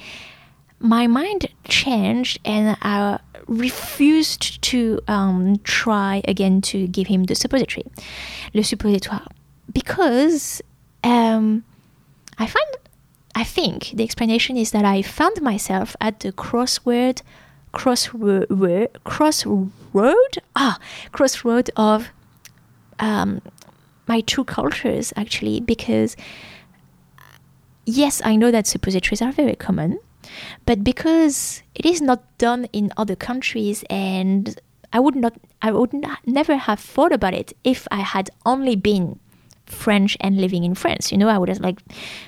my 0.79 1.07
mind 1.07 1.47
changed 1.63 2.39
and 2.43 2.77
I 2.81 3.19
refused 3.47 4.61
to 4.63 4.99
um, 5.07 5.57
try 5.63 6.21
again 6.27 6.61
to 6.61 6.87
give 6.87 7.07
him 7.07 7.23
the 7.23 7.35
suppository, 7.35 7.85
le 8.53 8.63
suppositoire, 8.63 9.27
because 9.71 10.61
um, 11.03 11.63
I 12.37 12.47
find 12.47 12.65
I 13.35 13.43
think 13.43 13.91
the 13.93 14.03
explanation 14.03 14.57
is 14.57 14.71
that 14.71 14.85
I 14.85 15.01
found 15.01 15.41
myself 15.41 15.95
at 15.99 16.19
the 16.19 16.31
crossword 16.31 17.21
crossroad 17.71 18.47
crossroad 19.03 20.37
ah 20.55 20.77
crossroad 21.11 21.71
of 21.75 22.09
um, 22.99 23.41
my 24.07 24.21
two 24.21 24.43
cultures 24.43 25.13
actually 25.15 25.59
because 25.59 26.15
yes 27.85 28.21
i 28.25 28.35
know 28.35 28.51
that 28.51 28.67
suppositories 28.67 29.21
are 29.21 29.31
very 29.31 29.55
common 29.55 29.99
but 30.65 30.83
because 30.83 31.63
it 31.75 31.85
is 31.85 32.01
not 32.01 32.21
done 32.37 32.65
in 32.73 32.91
other 32.97 33.15
countries 33.15 33.83
and 33.89 34.59
i 34.91 34.99
would 34.99 35.15
not 35.15 35.33
i 35.61 35.71
would 35.71 35.93
not, 35.93 36.19
never 36.25 36.55
have 36.55 36.79
thought 36.79 37.11
about 37.11 37.33
it 37.33 37.53
if 37.63 37.87
i 37.91 37.99
had 37.99 38.29
only 38.45 38.75
been 38.75 39.19
French 39.65 40.17
and 40.19 40.37
living 40.39 40.63
in 40.63 40.75
France. 40.75 41.11
You 41.11 41.17
know, 41.17 41.29
I 41.29 41.37
would 41.37 41.49
have 41.49 41.59
like, 41.59 41.79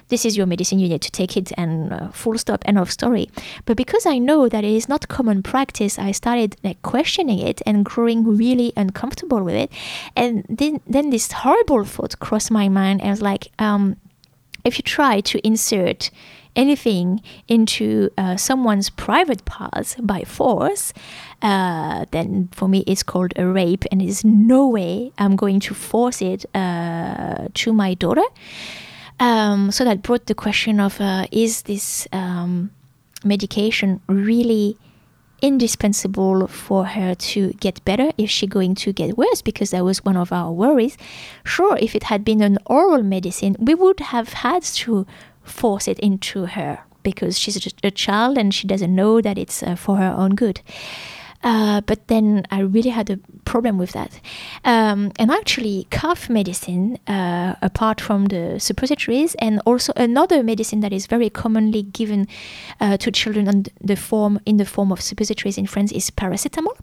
this 0.08 0.26
is 0.26 0.38
your 0.38 0.46
medicine, 0.46 0.80
you 0.80 0.90
need 0.90 1.02
to 1.02 1.12
take 1.12 1.38
it, 1.38 1.52
and 1.58 1.94
uh, 1.94 2.10
full 2.10 2.38
stop, 2.38 2.64
end 2.66 2.80
of 2.80 2.92
story. 2.92 3.30
But 3.66 3.78
because 3.78 4.06
I 4.06 4.18
know 4.18 4.50
that 4.50 4.64
it 4.64 4.74
is 4.74 4.90
not 4.90 5.08
common 5.08 5.44
practice, 5.44 6.00
I 6.00 6.12
started 6.12 6.56
like 6.64 6.82
questioning 6.82 7.40
it 7.40 7.62
and 7.66 7.86
growing 7.86 8.38
really 8.38 8.74
uncomfortable 8.76 9.44
with 9.44 9.56
it. 9.56 9.72
And 10.16 10.46
then, 10.50 10.82
then 10.88 11.10
this 11.10 11.32
horrible 11.32 11.84
thought 11.86 12.20
crossed 12.20 12.52
my 12.52 12.70
mind. 12.70 13.02
I 13.02 13.10
was 13.10 13.22
like, 13.22 13.48
um, 13.60 13.98
if 14.64 14.78
you 14.78 14.84
try 14.84 15.22
to 15.22 15.46
insert 15.46 16.10
anything 16.56 17.22
into 17.48 18.10
uh, 18.18 18.38
someone's 18.38 18.90
private 18.90 19.46
parts 19.46 19.96
by 20.02 20.24
force, 20.24 20.94
uh, 21.42 22.06
then 22.12 22.50
for 22.52 22.68
me 22.68 22.84
it's 22.88 23.04
called 23.04 23.34
a 23.36 23.46
rape, 23.46 23.86
and 23.92 24.02
there's 24.02 24.24
no 24.24 24.68
way 24.68 25.12
I'm 25.18 25.36
going 25.36 25.60
to 25.62 25.74
force 25.74 26.22
it 26.22 26.46
uh, 26.56 27.48
to 27.54 27.74
my 27.74 27.94
daughter. 27.94 28.26
Um, 29.20 29.72
so 29.72 29.86
that 29.86 30.02
brought 30.02 30.26
the 30.26 30.36
question 30.36 30.80
of 30.80 31.00
uh, 31.00 31.28
is 31.32 31.64
this 31.64 32.08
um, 32.12 32.72
medication 33.24 34.02
really 34.08 34.78
indispensable 35.42 36.48
for 36.48 36.86
her 36.86 37.16
to 37.16 37.54
get 37.54 37.84
better? 37.86 38.12
Is 38.18 38.30
she 38.30 38.48
going 38.48 38.76
to 38.76 38.92
get 38.92 39.18
worse? 39.18 39.42
Because 39.42 39.72
that 39.72 39.84
was 39.84 40.04
one 40.04 40.18
of 40.18 40.32
our 40.32 40.52
worries. 40.52 40.98
Sure 41.44 41.78
if 41.78 41.96
it 41.96 42.04
had 42.04 42.24
been 42.26 42.42
an 42.42 42.58
oral 42.66 43.04
medicine 43.04 43.56
we 43.60 43.74
would 43.74 44.00
have 44.00 44.34
had 44.34 44.64
to 44.64 45.06
force 45.46 45.88
it 45.88 46.00
into 46.00 46.46
her 46.46 46.80
because 47.04 47.40
she's 47.40 47.56
a, 47.84 47.92
child 47.92 48.38
and 48.38 48.54
she 48.54 48.68
doesn't 48.68 48.94
know 48.94 49.22
that 49.22 49.38
it's 49.38 49.64
uh, 49.64 49.76
for 49.76 49.98
her 49.98 50.14
own 50.18 50.36
good. 50.36 50.62
Uh, 51.44 51.80
but 51.82 52.08
then 52.08 52.44
I 52.50 52.62
really 52.62 52.90
had 52.90 53.10
a 53.12 53.20
problem 53.46 53.78
with 53.78 53.92
that. 53.92 54.20
Um, 54.64 55.12
and 55.20 55.30
actually, 55.30 55.88
cough 55.92 56.28
medicine, 56.28 56.98
uh, 57.08 57.54
apart 57.62 58.02
from 58.02 58.26
the 58.26 58.60
suppositories, 58.60 59.36
and 59.36 59.62
also 59.64 59.94
another 59.96 60.42
medicine 60.42 60.80
that 60.80 60.92
is 60.92 61.06
very 61.06 61.30
commonly 61.30 61.84
given 61.84 62.28
uh, 62.82 62.98
to 62.98 63.12
children 63.12 63.66
the 63.80 63.96
form 63.96 64.40
in 64.48 64.58
the 64.58 64.66
form 64.66 64.92
of 64.92 65.02
suppositories 65.02 65.60
in 65.60 65.68
France 65.68 65.92
is 65.92 66.10
paracetamol. 66.10 66.76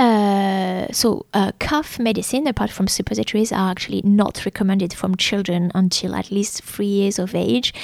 Uh, 0.00 0.86
so, 0.92 1.26
uh, 1.34 1.52
cough 1.58 1.98
medicine, 1.98 2.46
apart 2.46 2.70
from 2.70 2.88
suppositories, 2.88 3.52
are 3.52 3.70
actually 3.70 4.00
not 4.02 4.46
recommended 4.46 4.94
from 4.94 5.14
children 5.14 5.70
until 5.74 6.14
at 6.14 6.30
least 6.30 6.62
three 6.62 6.86
years 6.86 7.18
of 7.18 7.34
age. 7.34 7.74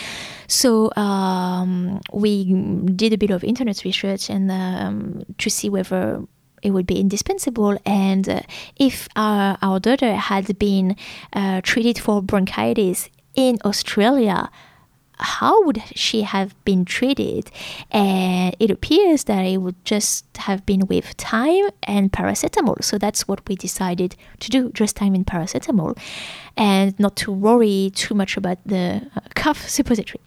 So, 0.49 0.91
um, 0.97 2.01
we 2.15 2.55
did 2.97 3.13
a 3.13 3.19
bit 3.19 3.31
of 3.31 3.45
internet 3.45 3.85
research 3.85 4.31
and 4.31 4.51
um, 4.51 5.25
to 5.37 5.51
see 5.51 5.69
whether 5.69 6.23
it 6.63 6.71
would 6.71 6.87
be 6.87 6.99
indispensable. 6.99 7.79
And 7.85 8.27
uh, 8.27 8.41
if 8.77 9.09
our, 9.15 9.59
our 9.61 9.79
daughter 9.79 10.15
had 10.15 10.59
been 10.59 10.97
uh, 11.35 11.61
treated 11.63 11.99
for 11.99 12.23
bronchitis 12.23 13.11
in 13.35 13.59
Australia, 13.63 14.51
how 15.19 15.63
would 15.65 15.83
she 15.95 16.23
have 16.23 16.55
been 16.65 16.85
treated? 16.85 17.51
And 17.91 18.55
it 18.59 18.71
appears 18.71 19.25
that 19.25 19.43
it 19.43 19.59
would 19.59 19.83
just 19.85 20.25
have 20.37 20.65
been 20.67 20.87
with 20.87 21.07
Thyme 21.13 21.71
and 21.83 22.13
paracetamol. 22.13 22.83
So 22.85 22.99
that's 22.99 23.27
what 23.27 23.47
we 23.49 23.57
decided 23.57 24.17
to 24.41 24.51
do, 24.51 24.71
just 24.73 24.97
Thyme 24.97 25.15
and 25.15 25.27
paracetamol, 25.27 25.99
and 26.57 26.99
not 26.99 27.17
to 27.17 27.33
worry 27.33 27.91
too 27.95 28.15
much 28.15 28.37
about 28.37 28.59
the 28.67 29.03
uh, 29.17 29.21
cough 29.35 29.69
suppository. 29.69 30.21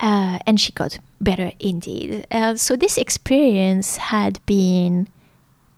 Uh, 0.00 0.38
and 0.46 0.60
she 0.60 0.72
got 0.72 0.98
better 1.20 1.52
indeed. 1.60 2.26
Uh, 2.30 2.56
so 2.56 2.74
this 2.76 2.98
experience 2.98 3.96
had 3.96 4.44
been 4.44 5.08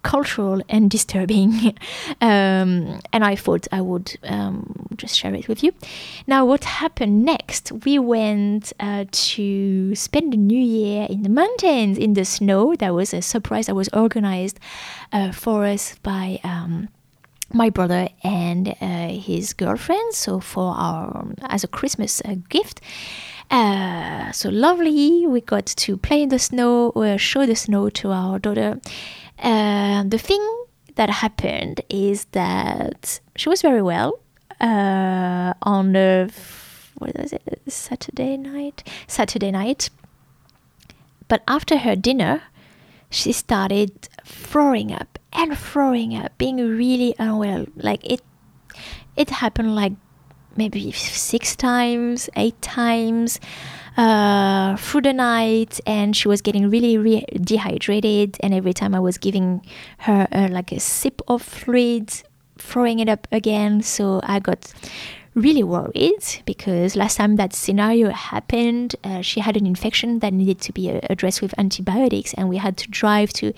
cultural 0.07 0.63
and 0.69 0.89
disturbing. 0.89 1.51
um, 2.21 3.01
and 3.13 3.25
I 3.25 3.35
thought 3.35 3.67
I 3.73 3.81
would 3.81 4.17
um, 4.23 4.87
just 4.97 5.19
share 5.19 5.35
it 5.35 5.49
with 5.49 5.65
you. 5.65 5.73
Now, 6.29 6.47
what 6.47 6.63
happened 6.65 7.25
next? 7.25 7.73
We 7.85 7.99
went 7.99 8.73
uh, 8.79 9.07
to 9.11 9.95
spend 9.97 10.33
the 10.33 10.37
new 10.37 10.61
year 10.61 11.09
in 11.11 11.23
the 11.23 11.29
mountains 11.29 11.99
in 11.99 12.15
the 12.15 12.25
snow. 12.25 12.77
That 12.77 12.95
was 12.95 13.13
a 13.13 13.21
surprise 13.21 13.67
that 13.67 13.75
was 13.75 13.89
organized 13.93 14.61
uh, 15.13 15.33
for 15.33 15.65
us 15.65 15.97
by. 16.03 16.39
Um, 16.45 16.89
my 17.53 17.71
brother 17.71 18.09
and 18.25 18.75
uh, 18.81 19.07
his 19.07 19.53
girlfriend 19.53 20.13
so 20.13 20.41
for 20.41 20.75
our 20.75 21.33
as 21.43 21.63
a 21.63 21.69
christmas 21.69 22.21
uh, 22.25 22.35
gift 22.49 22.81
uh, 23.53 24.33
so 24.33 24.49
lovely 24.51 25.25
we 25.29 25.41
got 25.41 25.65
to 25.65 25.97
play 25.97 26.23
in 26.23 26.29
the 26.29 26.41
snow 26.41 26.91
or 26.97 27.17
show 27.17 27.47
the 27.47 27.55
snow 27.55 27.89
to 27.89 28.11
our 28.11 28.41
daughter 28.41 28.81
uh, 29.43 30.05
the 30.05 30.19
thing 30.19 30.43
that 30.97 31.11
happened 31.11 31.83
is 31.89 32.25
that 32.33 33.21
she 33.37 33.49
was 33.49 33.63
very 33.63 33.83
well 33.83 34.19
uh, 34.61 35.53
on 35.63 35.93
the 35.93 36.33
it 37.33 37.61
Saturday 37.69 38.37
night? 38.37 38.83
Saturday 39.07 39.51
night. 39.51 39.91
But 41.29 41.43
after 41.47 41.79
her 41.79 41.97
dinner 41.97 42.43
she 43.11 43.33
started 43.33 44.09
throwing 44.25 44.93
up 44.93 45.19
and 45.33 45.57
throwing 45.57 46.17
up 46.17 46.37
being 46.39 46.57
really 46.57 47.15
unwell. 47.19 47.67
Like 47.77 48.05
it 48.05 48.21
it 49.17 49.31
happened 49.31 49.75
like 49.75 49.93
maybe 50.57 50.93
six 50.93 51.57
times 51.57 52.29
eight 52.37 52.61
times 52.63 53.41
uh, 53.97 54.77
through 54.77 55.03
the 55.03 55.13
night 55.13 55.81
and 55.87 56.17
she 56.17 56.29
was 56.29 56.41
getting 56.43 56.71
really 56.71 56.99
re- 56.99 57.27
dehydrated 57.41 58.37
and 58.41 58.53
every 58.55 58.73
time 58.73 58.95
i 58.95 59.01
was 59.01 59.19
giving 59.19 59.65
her 59.99 60.29
uh, 60.33 60.49
like 60.51 60.73
a 60.73 60.81
sip 60.81 61.21
of 61.29 61.43
fluid 61.43 62.13
throwing 62.59 62.99
it 62.99 63.09
up 63.09 63.27
again 63.33 63.83
so 63.83 64.21
i 64.25 64.39
got 64.39 64.73
really 65.37 65.63
worried 65.63 66.43
because 66.47 66.97
last 66.97 67.17
time 67.17 67.37
that 67.37 67.53
scenario 67.53 68.11
happened, 68.11 68.97
uh, 69.05 69.21
she 69.21 69.39
had 69.41 69.57
an 69.57 69.67
infection 69.67 70.19
that 70.21 70.33
needed 70.33 70.61
to 70.63 70.73
be 70.73 70.91
uh, 70.91 70.99
addressed 71.11 71.43
with 71.43 71.55
antibiotics, 71.59 72.33
and 72.35 72.49
we 72.49 72.57
had 72.57 72.77
to 72.79 72.91
drive 72.91 73.33
to 73.35 73.53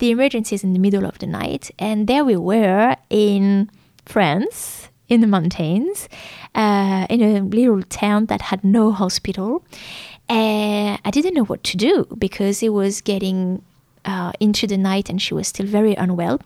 the 0.00 0.10
emergencies 0.10 0.64
in 0.64 0.72
the 0.72 0.78
middle 0.78 1.06
of 1.06 1.18
the 1.20 1.26
night. 1.26 1.70
And 1.78 2.08
there 2.08 2.24
we 2.24 2.36
were 2.36 2.96
in 3.08 3.70
France, 4.04 4.88
in 5.08 5.20
the 5.20 5.28
mountains, 5.28 6.08
uh, 6.54 7.06
in 7.08 7.22
a 7.22 7.40
little 7.42 7.82
town 7.82 8.26
that 8.26 8.42
had 8.42 8.64
no 8.64 8.92
hospital. 8.92 9.64
And 10.28 11.00
I 11.04 11.10
didn't 11.10 11.34
know 11.34 11.44
what 11.44 11.64
to 11.64 11.76
do 11.76 12.06
because 12.18 12.62
it 12.62 12.72
was 12.72 13.00
getting 13.00 13.62
uh, 14.04 14.32
into 14.38 14.66
the 14.66 14.78
night 14.78 15.10
and 15.10 15.20
she 15.20 15.34
was 15.34 15.48
still 15.48 15.66
very 15.66 15.94
unwell. 15.94 16.40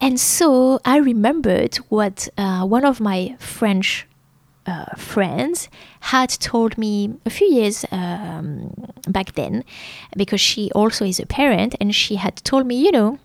And 0.00 0.18
so 0.18 0.80
I 0.84 0.96
remembered 0.98 1.76
what 1.88 2.28
uh, 2.38 2.64
one 2.66 2.84
of 2.84 3.00
my 3.00 3.36
French 3.38 4.06
uh, 4.66 4.94
friends 4.96 5.68
had 6.00 6.30
told 6.30 6.78
me 6.78 7.14
a 7.26 7.30
few 7.30 7.52
years 7.52 7.84
um, 7.90 8.72
back 9.08 9.34
then, 9.34 9.64
because 10.16 10.40
she 10.40 10.70
also 10.72 11.04
is 11.04 11.20
a 11.20 11.26
parent, 11.26 11.74
and 11.80 11.94
she 11.94 12.16
had 12.16 12.36
told 12.36 12.66
me, 12.66 12.76
you 12.76 12.92
know, 12.92 13.18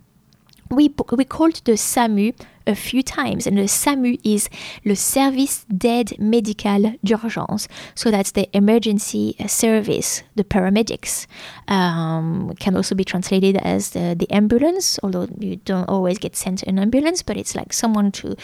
we, 0.70 0.94
we 1.12 1.26
called 1.26 1.62
the 1.66 1.78
SAMU 1.78 2.32
a 2.68 2.76
few 2.76 3.04
times. 3.04 3.46
And 3.48 3.58
the 3.58 3.68
SAMU 3.68 4.18
is 4.24 4.50
le 4.84 4.96
Service 4.96 5.66
d'aide 5.70 6.18
médicale 6.20 6.98
d'urgence. 7.04 7.68
So 7.94 8.12
that's 8.12 8.32
the 8.32 8.50
emergency 8.56 9.36
service, 9.48 10.24
the 10.36 10.44
paramedics. 10.44 11.28
Um, 11.68 12.54
can 12.60 12.76
also 12.76 12.96
be 12.96 13.04
translated 13.04 13.58
as 13.58 13.92
the, 13.92 14.16
the 14.18 14.30
ambulance, 14.32 15.00
although 15.04 15.28
you 15.40 15.58
don't 15.58 15.90
always 15.90 16.18
get 16.18 16.36
sent 16.36 16.64
an 16.64 16.80
ambulance, 16.80 17.22
but 17.22 17.38
it's 17.38 17.56
like 17.56 17.74
someone 17.74 18.12
to 18.14 18.36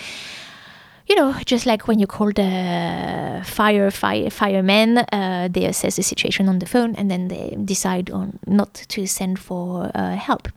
you 1.07 1.15
know, 1.15 1.33
just 1.45 1.65
like 1.65 1.89
when 1.89 1.99
you 1.99 2.07
call 2.07 2.27
the 2.27 3.41
fire, 3.43 3.91
fire 3.91 4.29
firemen, 4.29 4.99
uh, 5.11 5.49
they 5.51 5.65
assess 5.65 5.97
the 5.97 6.03
situation 6.03 6.47
on 6.47 6.59
the 6.59 6.65
phone 6.65 6.95
and 6.95 7.11
then 7.11 7.27
they 7.27 7.57
decide 7.65 8.09
on 8.11 8.39
not 8.47 8.73
to 8.87 9.05
send 9.05 9.37
for 9.37 9.91
uh, 9.93 10.15
help. 10.15 10.47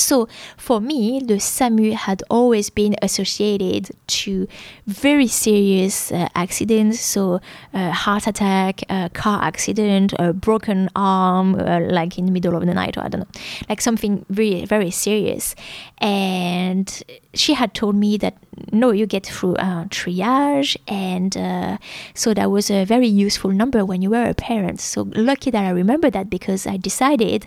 So 0.00 0.28
for 0.56 0.80
me, 0.80 1.20
the 1.24 1.38
SAMU 1.38 1.92
had 1.92 2.22
always 2.30 2.70
been 2.70 2.96
associated 3.02 3.90
to 4.06 4.48
very 4.86 5.26
serious 5.26 6.10
uh, 6.10 6.28
accidents, 6.34 7.00
so 7.00 7.40
uh, 7.74 7.90
heart 7.90 8.26
attack, 8.26 8.82
uh, 8.88 9.08
car 9.10 9.42
accident, 9.42 10.14
a 10.18 10.32
broken 10.32 10.88
arm, 10.96 11.54
uh, 11.54 11.80
like 11.80 12.18
in 12.18 12.26
the 12.26 12.32
middle 12.32 12.56
of 12.56 12.66
the 12.66 12.74
night, 12.74 12.96
or 12.96 13.02
I 13.04 13.08
don't 13.08 13.20
know, 13.20 13.40
like 13.68 13.80
something 13.80 14.24
very 14.28 14.64
very 14.64 14.90
serious. 14.90 15.54
And 15.98 17.02
she 17.34 17.54
had 17.54 17.74
told 17.74 17.94
me 17.94 18.16
that 18.18 18.36
no, 18.72 18.90
you 18.90 19.06
get 19.06 19.26
through 19.26 19.54
uh, 19.56 19.84
triage, 19.86 20.76
and 20.88 21.36
uh, 21.36 21.78
so 22.14 22.34
that 22.34 22.50
was 22.50 22.70
a 22.70 22.84
very 22.84 23.06
useful 23.06 23.50
number 23.50 23.84
when 23.84 24.02
you 24.02 24.10
were 24.10 24.24
a 24.24 24.34
parent. 24.34 24.80
So 24.80 25.08
lucky 25.14 25.50
that 25.50 25.64
I 25.64 25.70
remember 25.70 26.10
that 26.10 26.30
because 26.30 26.66
I 26.66 26.76
decided 26.76 27.46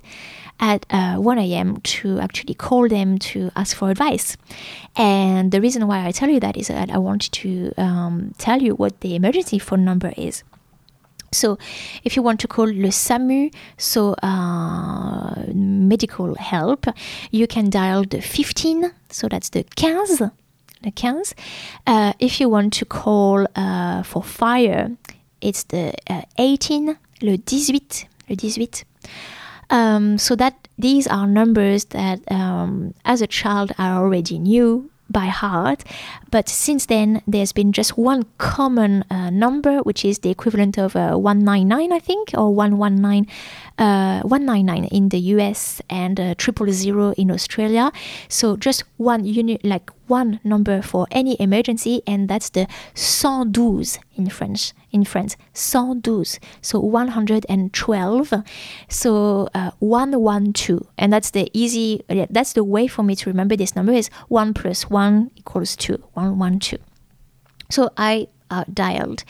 at 0.64 0.86
uh, 0.92 1.18
1 1.18 1.40
a.m. 1.40 1.78
to 1.82 2.20
actually 2.20 2.54
call 2.54 2.88
them 2.88 3.18
to 3.18 3.52
ask 3.54 3.76
for 3.76 3.92
advice. 3.92 4.38
And 4.96 5.52
the 5.52 5.60
reason 5.60 5.88
why 5.88 6.06
I 6.08 6.12
tell 6.12 6.30
you 6.30 6.40
that 6.40 6.56
is 6.56 6.70
that 6.70 6.90
I 6.90 6.98
wanted 7.00 7.34
to 7.34 7.74
um, 7.78 8.34
tell 8.38 8.62
you 8.62 8.74
what 8.74 9.02
the 9.02 9.14
emergency 9.14 9.60
phone 9.60 9.84
number 9.84 10.14
is. 10.16 10.44
So, 11.34 11.58
if 12.04 12.16
you 12.16 12.22
want 12.22 12.40
to 12.42 12.48
call 12.48 12.68
le 12.68 12.92
SAMU, 12.92 13.50
so 13.78 14.14
uh, 14.24 15.34
medical 15.54 16.36
help, 16.36 16.86
you 17.32 17.48
can 17.48 17.70
dial 17.70 18.04
the 18.04 18.22
15, 18.22 18.92
so 19.10 19.28
that's 19.28 19.50
the 19.50 19.66
15, 19.76 20.32
the 20.84 20.92
15. 20.92 21.24
Uh, 21.88 22.14
if 22.20 22.40
you 22.40 22.48
want 22.48 22.72
to 22.74 22.86
call 22.86 23.48
uh, 23.56 24.04
for 24.04 24.24
fire, 24.24 24.92
it's 25.42 25.64
the 25.64 25.94
uh, 26.08 26.22
18, 26.38 26.98
le 27.22 27.32
18, 27.32 28.08
le 28.30 28.36
18. 28.36 28.86
Um, 29.70 30.18
so 30.18 30.36
that 30.36 30.68
these 30.78 31.08
are 31.08 31.28
numbers 31.28 31.86
that 31.86 32.20
um, 32.32 32.94
as 33.06 33.22
a 33.22 33.28
child 33.28 33.72
I 33.78 33.92
already 33.92 34.38
knew 34.40 34.90
by 35.10 35.28
heart, 35.28 35.84
but 36.32 36.50
since 36.50 36.88
then 36.88 37.22
there's 37.28 37.52
been 37.52 37.72
just 37.72 37.98
one 37.98 38.26
common 38.40 39.04
uh, 39.10 39.30
number, 39.30 39.80
which 39.80 40.04
is 40.04 40.20
the 40.20 40.30
equivalent 40.30 40.78
of 40.78 40.96
uh, 40.96 41.16
199, 41.16 41.92
I 41.92 42.00
think, 42.00 42.32
or 42.34 42.54
119 42.54 43.28
uh, 43.78 44.22
199 44.22 44.86
in 44.86 45.10
the 45.10 45.20
US 45.36 45.82
and 45.90 46.20
uh, 46.20 46.36
triple 46.36 46.72
zero 46.72 47.14
in 47.14 47.32
Australia. 47.32 47.92
So 48.28 48.56
just 48.58 48.84
one 48.98 49.26
unit, 49.26 49.64
like 49.64 49.90
one 50.14 50.40
number 50.44 50.82
for 50.84 51.08
any 51.10 51.36
emergency, 51.40 52.04
and 52.06 52.30
that's 52.30 52.50
the 52.52 52.68
112 52.94 53.98
in 54.16 54.30
French. 54.30 54.74
In 54.92 55.04
France, 55.04 55.36
112, 55.54 56.38
so 56.62 56.80
112. 56.80 58.34
So 58.90 59.50
uh, 59.56 59.72
112, 59.80 60.88
and 61.00 61.12
that's 61.12 61.32
the 61.32 61.50
easy. 61.52 62.04
That's 62.30 62.54
the 62.54 62.64
way 62.64 62.86
for 62.88 63.02
me 63.02 63.16
to 63.16 63.30
remember 63.30 63.56
this 63.56 63.76
number 63.76 63.92
is 63.92 64.10
one 64.28 64.54
plus 64.54 64.88
one 64.88 65.32
equals 65.36 65.76
two. 65.76 65.98
112. 66.14 66.80
So 67.72 67.90
I 67.98 68.28
uh, 68.52 68.66
dialed. 68.72 69.24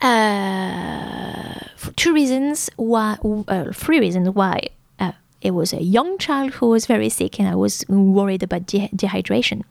Uh, 0.00 1.60
for 1.76 1.92
two 1.92 2.12
reasons 2.12 2.70
why, 2.74 3.18
uh, 3.46 3.70
three 3.72 4.00
reasons 4.00 4.30
why 4.30 4.66
uh, 4.98 5.12
it 5.40 5.52
was 5.52 5.72
a 5.72 5.82
young 5.82 6.18
child 6.18 6.54
who 6.54 6.70
was 6.70 6.86
very 6.86 7.08
sick 7.08 7.38
and 7.38 7.48
I 7.48 7.54
was 7.54 7.84
worried 7.88 8.42
about 8.42 8.66
de- 8.66 8.90
dehydration. 8.94 9.62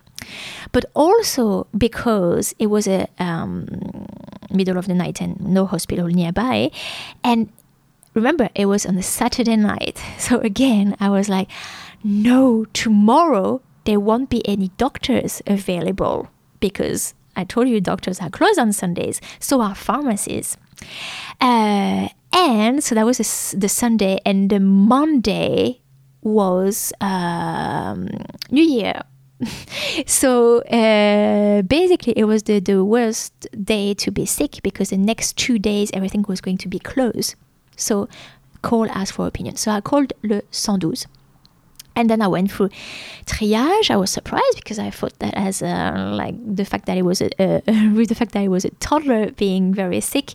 But 0.72 0.86
also 0.94 1.68
because 1.78 2.54
it 2.60 2.68
was 2.68 2.88
a 2.88 3.08
um, 3.20 3.68
middle 4.52 4.78
of 4.78 4.88
the 4.88 4.94
night 4.94 5.22
and 5.22 5.40
no 5.40 5.66
hospital 5.66 6.08
nearby. 6.08 6.72
And 7.24 7.52
remember, 8.14 8.50
it 8.56 8.66
was 8.66 8.86
on 8.86 8.98
a 8.98 9.04
Saturday 9.04 9.56
night. 9.56 10.02
So 10.20 10.40
again, 10.40 10.96
I 11.00 11.10
was 11.10 11.30
like, 11.30 11.50
no, 12.04 12.66
tomorrow 12.74 13.62
there 13.86 14.00
won't 14.00 14.30
be 14.30 14.46
any 14.48 14.70
doctors 14.78 15.42
available 15.48 16.30
because 16.60 17.14
I 17.36 17.44
told 17.44 17.70
you 17.70 17.80
doctors 17.80 18.20
are 18.20 18.30
closed 18.30 18.60
on 18.60 18.74
Sundays, 18.74 19.22
so 19.40 19.62
are 19.62 19.76
pharmacies. 19.76 20.58
Uh, 21.40 22.10
and 22.34 22.84
so 22.84 22.96
that 22.96 23.06
was 23.06 23.20
a, 23.20 23.58
the 23.58 23.70
Sunday, 23.70 24.20
and 24.26 24.50
the 24.50 24.60
Monday 24.60 25.82
was 26.22 26.92
um, 27.00 28.10
New 28.52 28.64
Year. 28.64 29.04
so 30.06 30.60
uh, 30.62 31.62
basically, 31.62 32.14
it 32.18 32.26
was 32.26 32.44
the, 32.44 32.60
the 32.60 32.84
worst 32.84 33.48
day 33.64 33.94
to 33.96 34.12
be 34.12 34.26
sick 34.26 34.60
because 34.64 34.90
the 34.90 34.98
next 34.98 35.38
two 35.38 35.60
days 35.60 35.92
everything 35.94 36.26
was 36.28 36.42
going 36.42 36.58
to 36.58 36.68
be 36.68 36.80
closed. 36.80 37.36
So 37.76 38.08
call, 38.62 38.90
ask 38.90 39.14
for 39.14 39.28
opinion. 39.28 39.56
So 39.56 39.72
I 39.72 39.82
called 39.82 40.14
le 40.24 40.42
112. 40.52 41.06
And 41.98 42.12
then 42.12 42.22
I 42.22 42.28
went 42.28 42.52
through 42.52 42.70
triage. 43.26 43.90
I 43.90 43.98
was 43.98 44.12
surprised 44.12 44.58
because 44.58 44.78
I 44.78 44.92
thought 44.92 45.18
that 45.18 45.34
as 45.34 45.64
a, 45.64 46.14
like 46.14 46.36
the 46.56 46.64
fact 46.64 46.86
that 46.86 46.96
it 46.96 47.02
was 47.02 47.22
a, 47.22 47.30
with 47.96 48.10
the 48.12 48.16
fact 48.16 48.34
that 48.34 48.44
it 48.44 48.50
was 48.50 48.66
a 48.66 48.70
toddler 48.80 49.32
being 49.32 49.74
very 49.74 50.00
sick, 50.00 50.34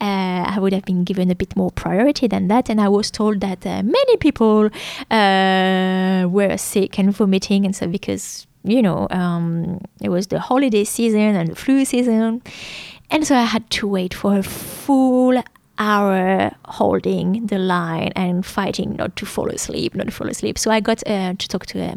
uh, 0.00 0.42
I 0.54 0.58
would 0.58 0.72
have 0.72 0.84
been 0.84 1.04
given 1.04 1.30
a 1.30 1.36
bit 1.36 1.54
more 1.54 1.70
priority 1.70 2.26
than 2.26 2.48
that. 2.48 2.68
And 2.68 2.80
I 2.80 2.88
was 2.88 3.12
told 3.12 3.40
that 3.40 3.64
uh, 3.64 3.84
many 3.84 4.16
people 4.16 4.70
uh, 5.10 6.26
were 6.28 6.56
sick 6.56 6.98
and 6.98 7.14
vomiting 7.14 7.64
and 7.64 7.76
so 7.76 7.86
because 7.86 8.48
you 8.64 8.82
know 8.82 9.06
um, 9.10 9.80
it 10.00 10.08
was 10.08 10.26
the 10.28 10.40
holiday 10.40 10.82
season 10.82 11.36
and 11.36 11.50
the 11.52 11.54
flu 11.54 11.84
season. 11.84 12.42
And 13.10 13.24
so 13.24 13.36
I 13.36 13.42
had 13.42 13.70
to 13.70 13.86
wait 13.86 14.14
for 14.14 14.38
a 14.38 14.42
full 14.42 15.40
hour 15.78 16.52
holding 16.66 17.46
the 17.46 17.58
line 17.58 18.12
and 18.14 18.44
fighting 18.44 18.96
not 18.96 19.16
to 19.16 19.26
fall 19.26 19.48
asleep, 19.48 19.94
not 19.94 20.06
to 20.06 20.12
fall 20.12 20.28
asleep. 20.28 20.58
So 20.58 20.70
I 20.70 20.80
got 20.80 21.06
uh, 21.06 21.34
to 21.34 21.48
talk 21.48 21.66
to 21.66 21.80
a, 21.80 21.96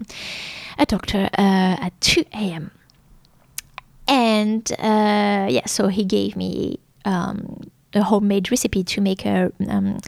a 0.80 0.86
doctor 0.86 1.30
uh, 1.38 1.86
at 1.86 1.94
2 2.02 2.26
a.m. 2.34 2.72
And 4.08 4.72
uh, 4.80 5.48
yeah, 5.50 5.66
so 5.66 5.88
he 5.88 6.06
gave 6.06 6.36
me 6.36 6.80
um, 7.06 7.70
a 7.94 8.04
homemade 8.04 8.50
recipe 8.52 8.84
to 8.84 9.02
make 9.02 9.26
a, 9.26 9.52
um, 9.68 10.00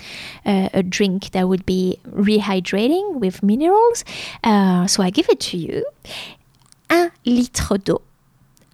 a, 0.46 0.70
a, 0.74 0.84
drink 0.84 1.32
that 1.32 1.48
would 1.48 1.66
be 1.66 2.00
rehydrating 2.08 3.16
with 3.16 3.44
minerals. 3.44 4.06
Uh, 4.44 4.88
so 4.88 5.04
I 5.04 5.10
give 5.10 5.30
it 5.30 5.40
to 5.42 5.58
you. 5.58 5.86
Un 6.90 7.12
litre 7.26 7.78
d'eau. 7.78 8.02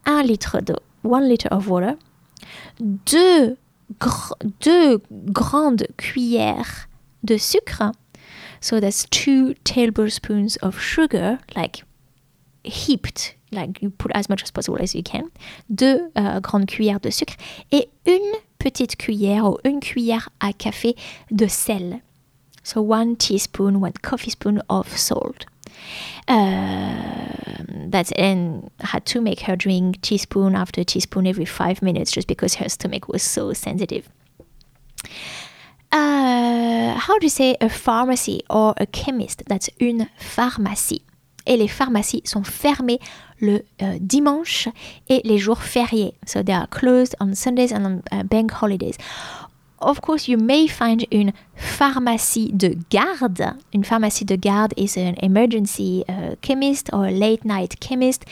Un 0.06 0.26
litre 0.26 0.62
d'eau. 0.62 0.80
One 1.02 1.28
liter 1.28 1.50
of 1.50 1.70
water. 1.70 1.98
Deux 3.06 3.58
gr 4.00 4.34
deux 4.62 5.02
grandes 5.12 5.88
cuillères 5.98 6.88
de 7.24 7.38
sucre. 7.38 7.92
So 8.62 8.80
that's 8.80 9.06
two 9.10 9.54
tablespoons 9.64 10.58
of 10.62 10.80
sugar, 10.80 11.40
like 11.56 11.84
heaped, 12.64 13.36
like 13.52 13.82
you 13.82 13.92
put 13.92 14.12
as 14.16 14.28
much 14.28 14.44
as 14.44 14.52
possible 14.52 14.82
as 14.82 14.96
you 14.96 15.04
can. 15.04 15.30
Deux 15.70 16.10
uh, 16.16 16.40
grandes 16.40 16.68
cuillères 16.68 17.00
de 17.00 17.12
sucre 17.12 17.36
et 17.72 17.90
une 18.06 18.34
petite 18.60 18.98
cuillère 18.98 19.46
ou 19.46 19.58
une 19.64 19.80
cuillère 19.80 20.30
à 20.40 20.52
café 20.54 20.96
de 21.32 21.48
sel. 21.48 22.02
So 22.64 22.82
one 22.82 23.16
teaspoon, 23.16 23.80
one 23.80 23.94
coffee 24.02 24.32
spoon 24.32 24.62
of 24.70 24.98
salt. 24.98 25.46
Uh, 26.28 27.36
that 27.88 28.12
and 28.18 28.70
had 28.80 29.06
to 29.06 29.22
make 29.22 29.42
her 29.42 29.56
drink 29.56 30.02
teaspoon 30.02 30.56
after 30.56 30.84
teaspoon 30.84 31.28
every 31.28 31.46
five 31.46 31.82
minutes 31.82 32.12
just 32.12 32.28
because 32.28 32.56
her 32.56 32.68
stomach 32.68 33.08
was 33.08 33.22
so 33.22 33.54
sensitive. 33.54 34.10
Uh, 35.92 36.96
how 36.96 37.18
do 37.20 37.26
you 37.26 37.30
say 37.30 37.56
a 37.62 37.70
pharmacy 37.70 38.42
or 38.50 38.74
a 38.78 38.86
chemist? 38.86 39.44
That's 39.48 39.70
une 39.80 40.10
pharmacie. 40.20 41.02
Et 41.48 41.58
les 41.58 41.68
pharmacies 41.68 42.24
sont 42.26 42.44
fermées 42.44 43.00
le 43.40 43.64
uh, 43.82 43.98
dimanche 44.00 44.68
et 45.10 45.22
les 45.24 45.38
jours 45.38 45.62
fériés. 45.62 46.16
So 46.26 46.42
they 46.42 46.54
are 46.54 46.68
closed 46.68 47.16
on 47.20 47.36
Sundays 47.36 47.72
and 47.72 47.86
on 47.86 48.04
uh, 48.12 48.24
bank 48.24 48.52
holidays. 48.52 48.98
Of 49.86 50.02
course, 50.02 50.28
you 50.28 50.38
may 50.38 50.68
find 50.68 51.06
une 51.12 51.32
pharmacie 51.56 52.52
de 52.52 52.76
garde. 52.90 53.54
Une 53.72 53.84
pharmacie 53.84 54.26
de 54.26 54.36
garde 54.36 54.74
is 54.76 54.98
an 54.98 55.14
emergency 55.22 56.04
uh, 56.10 56.36
chemist 56.42 56.90
or 56.92 57.12
late 57.12 57.46
night 57.46 57.80
chemist. 57.80 58.26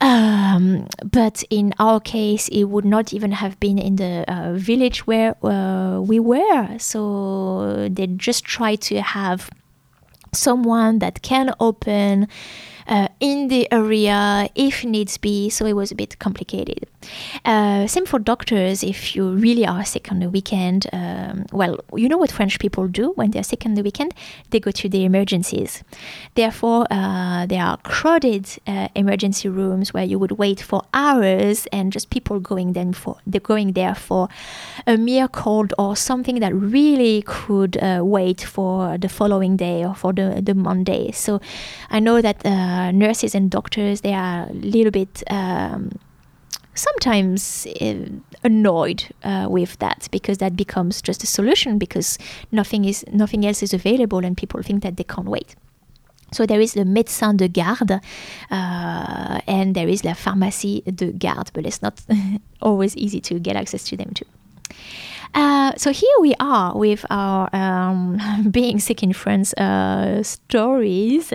Um, 0.00 0.88
but 1.04 1.44
in 1.48 1.72
our 1.78 2.00
case, 2.00 2.48
it 2.48 2.64
would 2.64 2.84
not 2.84 3.12
even 3.14 3.30
have 3.30 3.60
been 3.60 3.78
in 3.78 3.96
the 3.96 4.24
uh, 4.26 4.54
village 4.54 5.06
where 5.06 5.36
uh, 5.44 6.00
we 6.00 6.18
were. 6.18 6.76
So 6.78 7.88
they 7.88 8.08
just 8.08 8.44
try 8.44 8.74
to 8.74 9.00
have 9.00 9.48
someone 10.32 10.98
that 10.98 11.22
can 11.22 11.54
open 11.60 12.26
uh, 12.86 13.08
in 13.20 13.48
the 13.48 13.70
area 13.72 14.48
if 14.54 14.84
needs 14.84 15.18
be. 15.18 15.50
So 15.50 15.66
it 15.66 15.74
was 15.74 15.90
a 15.90 15.94
bit 15.94 16.18
complicated. 16.18 16.86
Uh, 17.44 17.86
same 17.86 18.06
for 18.06 18.18
doctors. 18.18 18.82
If 18.82 19.16
you 19.16 19.30
really 19.30 19.66
are 19.66 19.84
sick 19.84 20.10
on 20.12 20.20
the 20.20 20.28
weekend, 20.28 20.86
um, 20.92 21.46
well, 21.52 21.78
you 21.94 22.08
know 22.08 22.18
what 22.18 22.30
French 22.30 22.58
people 22.58 22.86
do 22.88 23.12
when 23.12 23.30
they're 23.30 23.42
sick 23.42 23.66
on 23.66 23.74
the 23.74 23.82
weekend? 23.82 24.14
They 24.50 24.60
go 24.60 24.70
to 24.70 24.88
the 24.88 25.04
emergencies. 25.04 25.82
Therefore, 26.34 26.86
uh, 26.90 27.46
there 27.46 27.62
are 27.62 27.76
crowded 27.78 28.48
uh, 28.66 28.88
emergency 28.94 29.48
rooms 29.48 29.92
where 29.92 30.04
you 30.04 30.18
would 30.18 30.32
wait 30.32 30.60
for 30.60 30.82
hours 30.94 31.66
and 31.72 31.92
just 31.92 32.10
people 32.10 32.40
going 32.40 32.72
then 32.72 32.92
for 32.92 33.16
they're 33.26 33.40
going 33.40 33.72
there 33.72 33.94
for 33.94 34.28
a 34.86 34.96
mere 34.96 35.28
cold 35.28 35.74
or 35.78 35.96
something 35.96 36.40
that 36.40 36.54
really 36.54 37.22
could 37.22 37.76
uh, 37.82 38.00
wait 38.02 38.40
for 38.40 38.98
the 38.98 39.08
following 39.08 39.56
day 39.56 39.84
or 39.84 39.94
for 39.94 40.12
the 40.12 40.40
the 40.42 40.54
Monday. 40.54 41.10
So 41.12 41.40
I 41.90 42.00
know 42.00 42.20
that 42.20 42.44
uh, 42.72 42.90
nurses 42.90 43.34
and 43.34 43.50
doctors 43.50 44.00
they 44.00 44.14
are 44.14 44.48
a 44.48 44.52
little 44.52 44.90
bit. 44.90 45.22
Um, 45.30 45.90
sometimes 46.74 47.66
uh, 47.80 48.06
annoyed 48.44 49.04
uh, 49.24 49.46
with 49.50 49.78
that 49.78 50.08
because 50.10 50.38
that 50.38 50.56
becomes 50.56 51.02
just 51.02 51.22
a 51.22 51.26
solution 51.26 51.78
because 51.78 52.18
nothing 52.50 52.86
is 52.86 53.04
nothing 53.12 53.44
else 53.44 53.62
is 53.62 53.74
available 53.74 54.24
and 54.24 54.36
people 54.36 54.62
think 54.62 54.82
that 54.82 54.96
they 54.96 55.04
can't 55.04 55.28
wait. 55.28 55.54
So 56.32 56.46
there 56.46 56.62
is 56.62 56.72
the 56.72 56.84
médecin 56.84 57.36
de 57.36 57.48
garde 57.48 58.00
uh, 58.50 59.40
and 59.46 59.74
there 59.74 59.88
is 59.88 60.02
la 60.02 60.14
pharmacie 60.14 60.82
de 60.84 61.12
garde, 61.12 61.50
but 61.52 61.66
it's 61.66 61.82
not 61.82 62.00
always 62.62 62.96
easy 62.96 63.20
to 63.20 63.38
get 63.38 63.56
access 63.56 63.84
to 63.84 63.96
them 63.96 64.12
too. 64.14 64.26
Uh, 65.34 65.72
so 65.76 65.92
here 65.92 66.14
we 66.20 66.34
are 66.40 66.76
with 66.76 67.06
our 67.10 67.48
um, 67.54 68.18
being 68.50 68.78
sick 68.78 69.02
in 69.02 69.12
France 69.12 69.54
uh, 69.54 70.22
stories. 70.22 71.32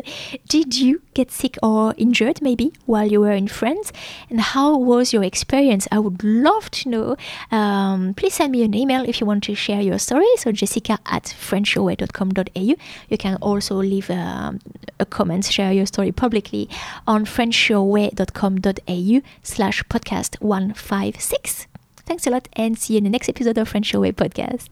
Did 0.47 0.77
you 0.77 1.01
get 1.13 1.31
sick 1.31 1.57
or 1.63 1.95
injured 1.97 2.41
maybe 2.41 2.73
while 2.85 3.07
you 3.07 3.19
were 3.21 3.31
in 3.31 3.47
France? 3.47 3.91
And 4.29 4.39
how 4.39 4.77
was 4.77 5.13
your 5.13 5.23
experience? 5.23 5.87
I 5.91 5.99
would 5.99 6.23
love 6.23 6.69
to 6.71 6.89
know. 6.89 7.15
Um, 7.51 8.13
please 8.13 8.35
send 8.35 8.51
me 8.51 8.63
an 8.63 8.75
email 8.75 9.03
if 9.07 9.19
you 9.19 9.25
want 9.25 9.43
to 9.45 9.55
share 9.55 9.81
your 9.81 9.97
story. 9.97 10.27
So 10.37 10.51
jessica 10.51 10.99
at 11.05 11.23
frenchyourway.com.au. 11.23 12.75
You 13.09 13.17
can 13.17 13.37
also 13.41 13.75
leave 13.75 14.09
um, 14.11 14.59
a 14.99 15.05
comment, 15.05 15.45
share 15.45 15.71
your 15.71 15.85
story 15.85 16.11
publicly 16.11 16.69
on 17.07 17.25
frenchyourway.com.au 17.25 19.21
slash 19.43 19.83
podcast 19.83 20.41
156. 20.41 21.67
Thanks 22.07 22.25
a 22.25 22.31
lot 22.31 22.47
and 22.53 22.79
see 22.79 22.93
you 22.93 22.99
in 22.99 23.03
the 23.03 23.09
next 23.09 23.29
episode 23.29 23.57
of 23.57 23.67
French 23.69 23.93
Your 23.93 24.01
Way 24.01 24.13
podcast. 24.13 24.69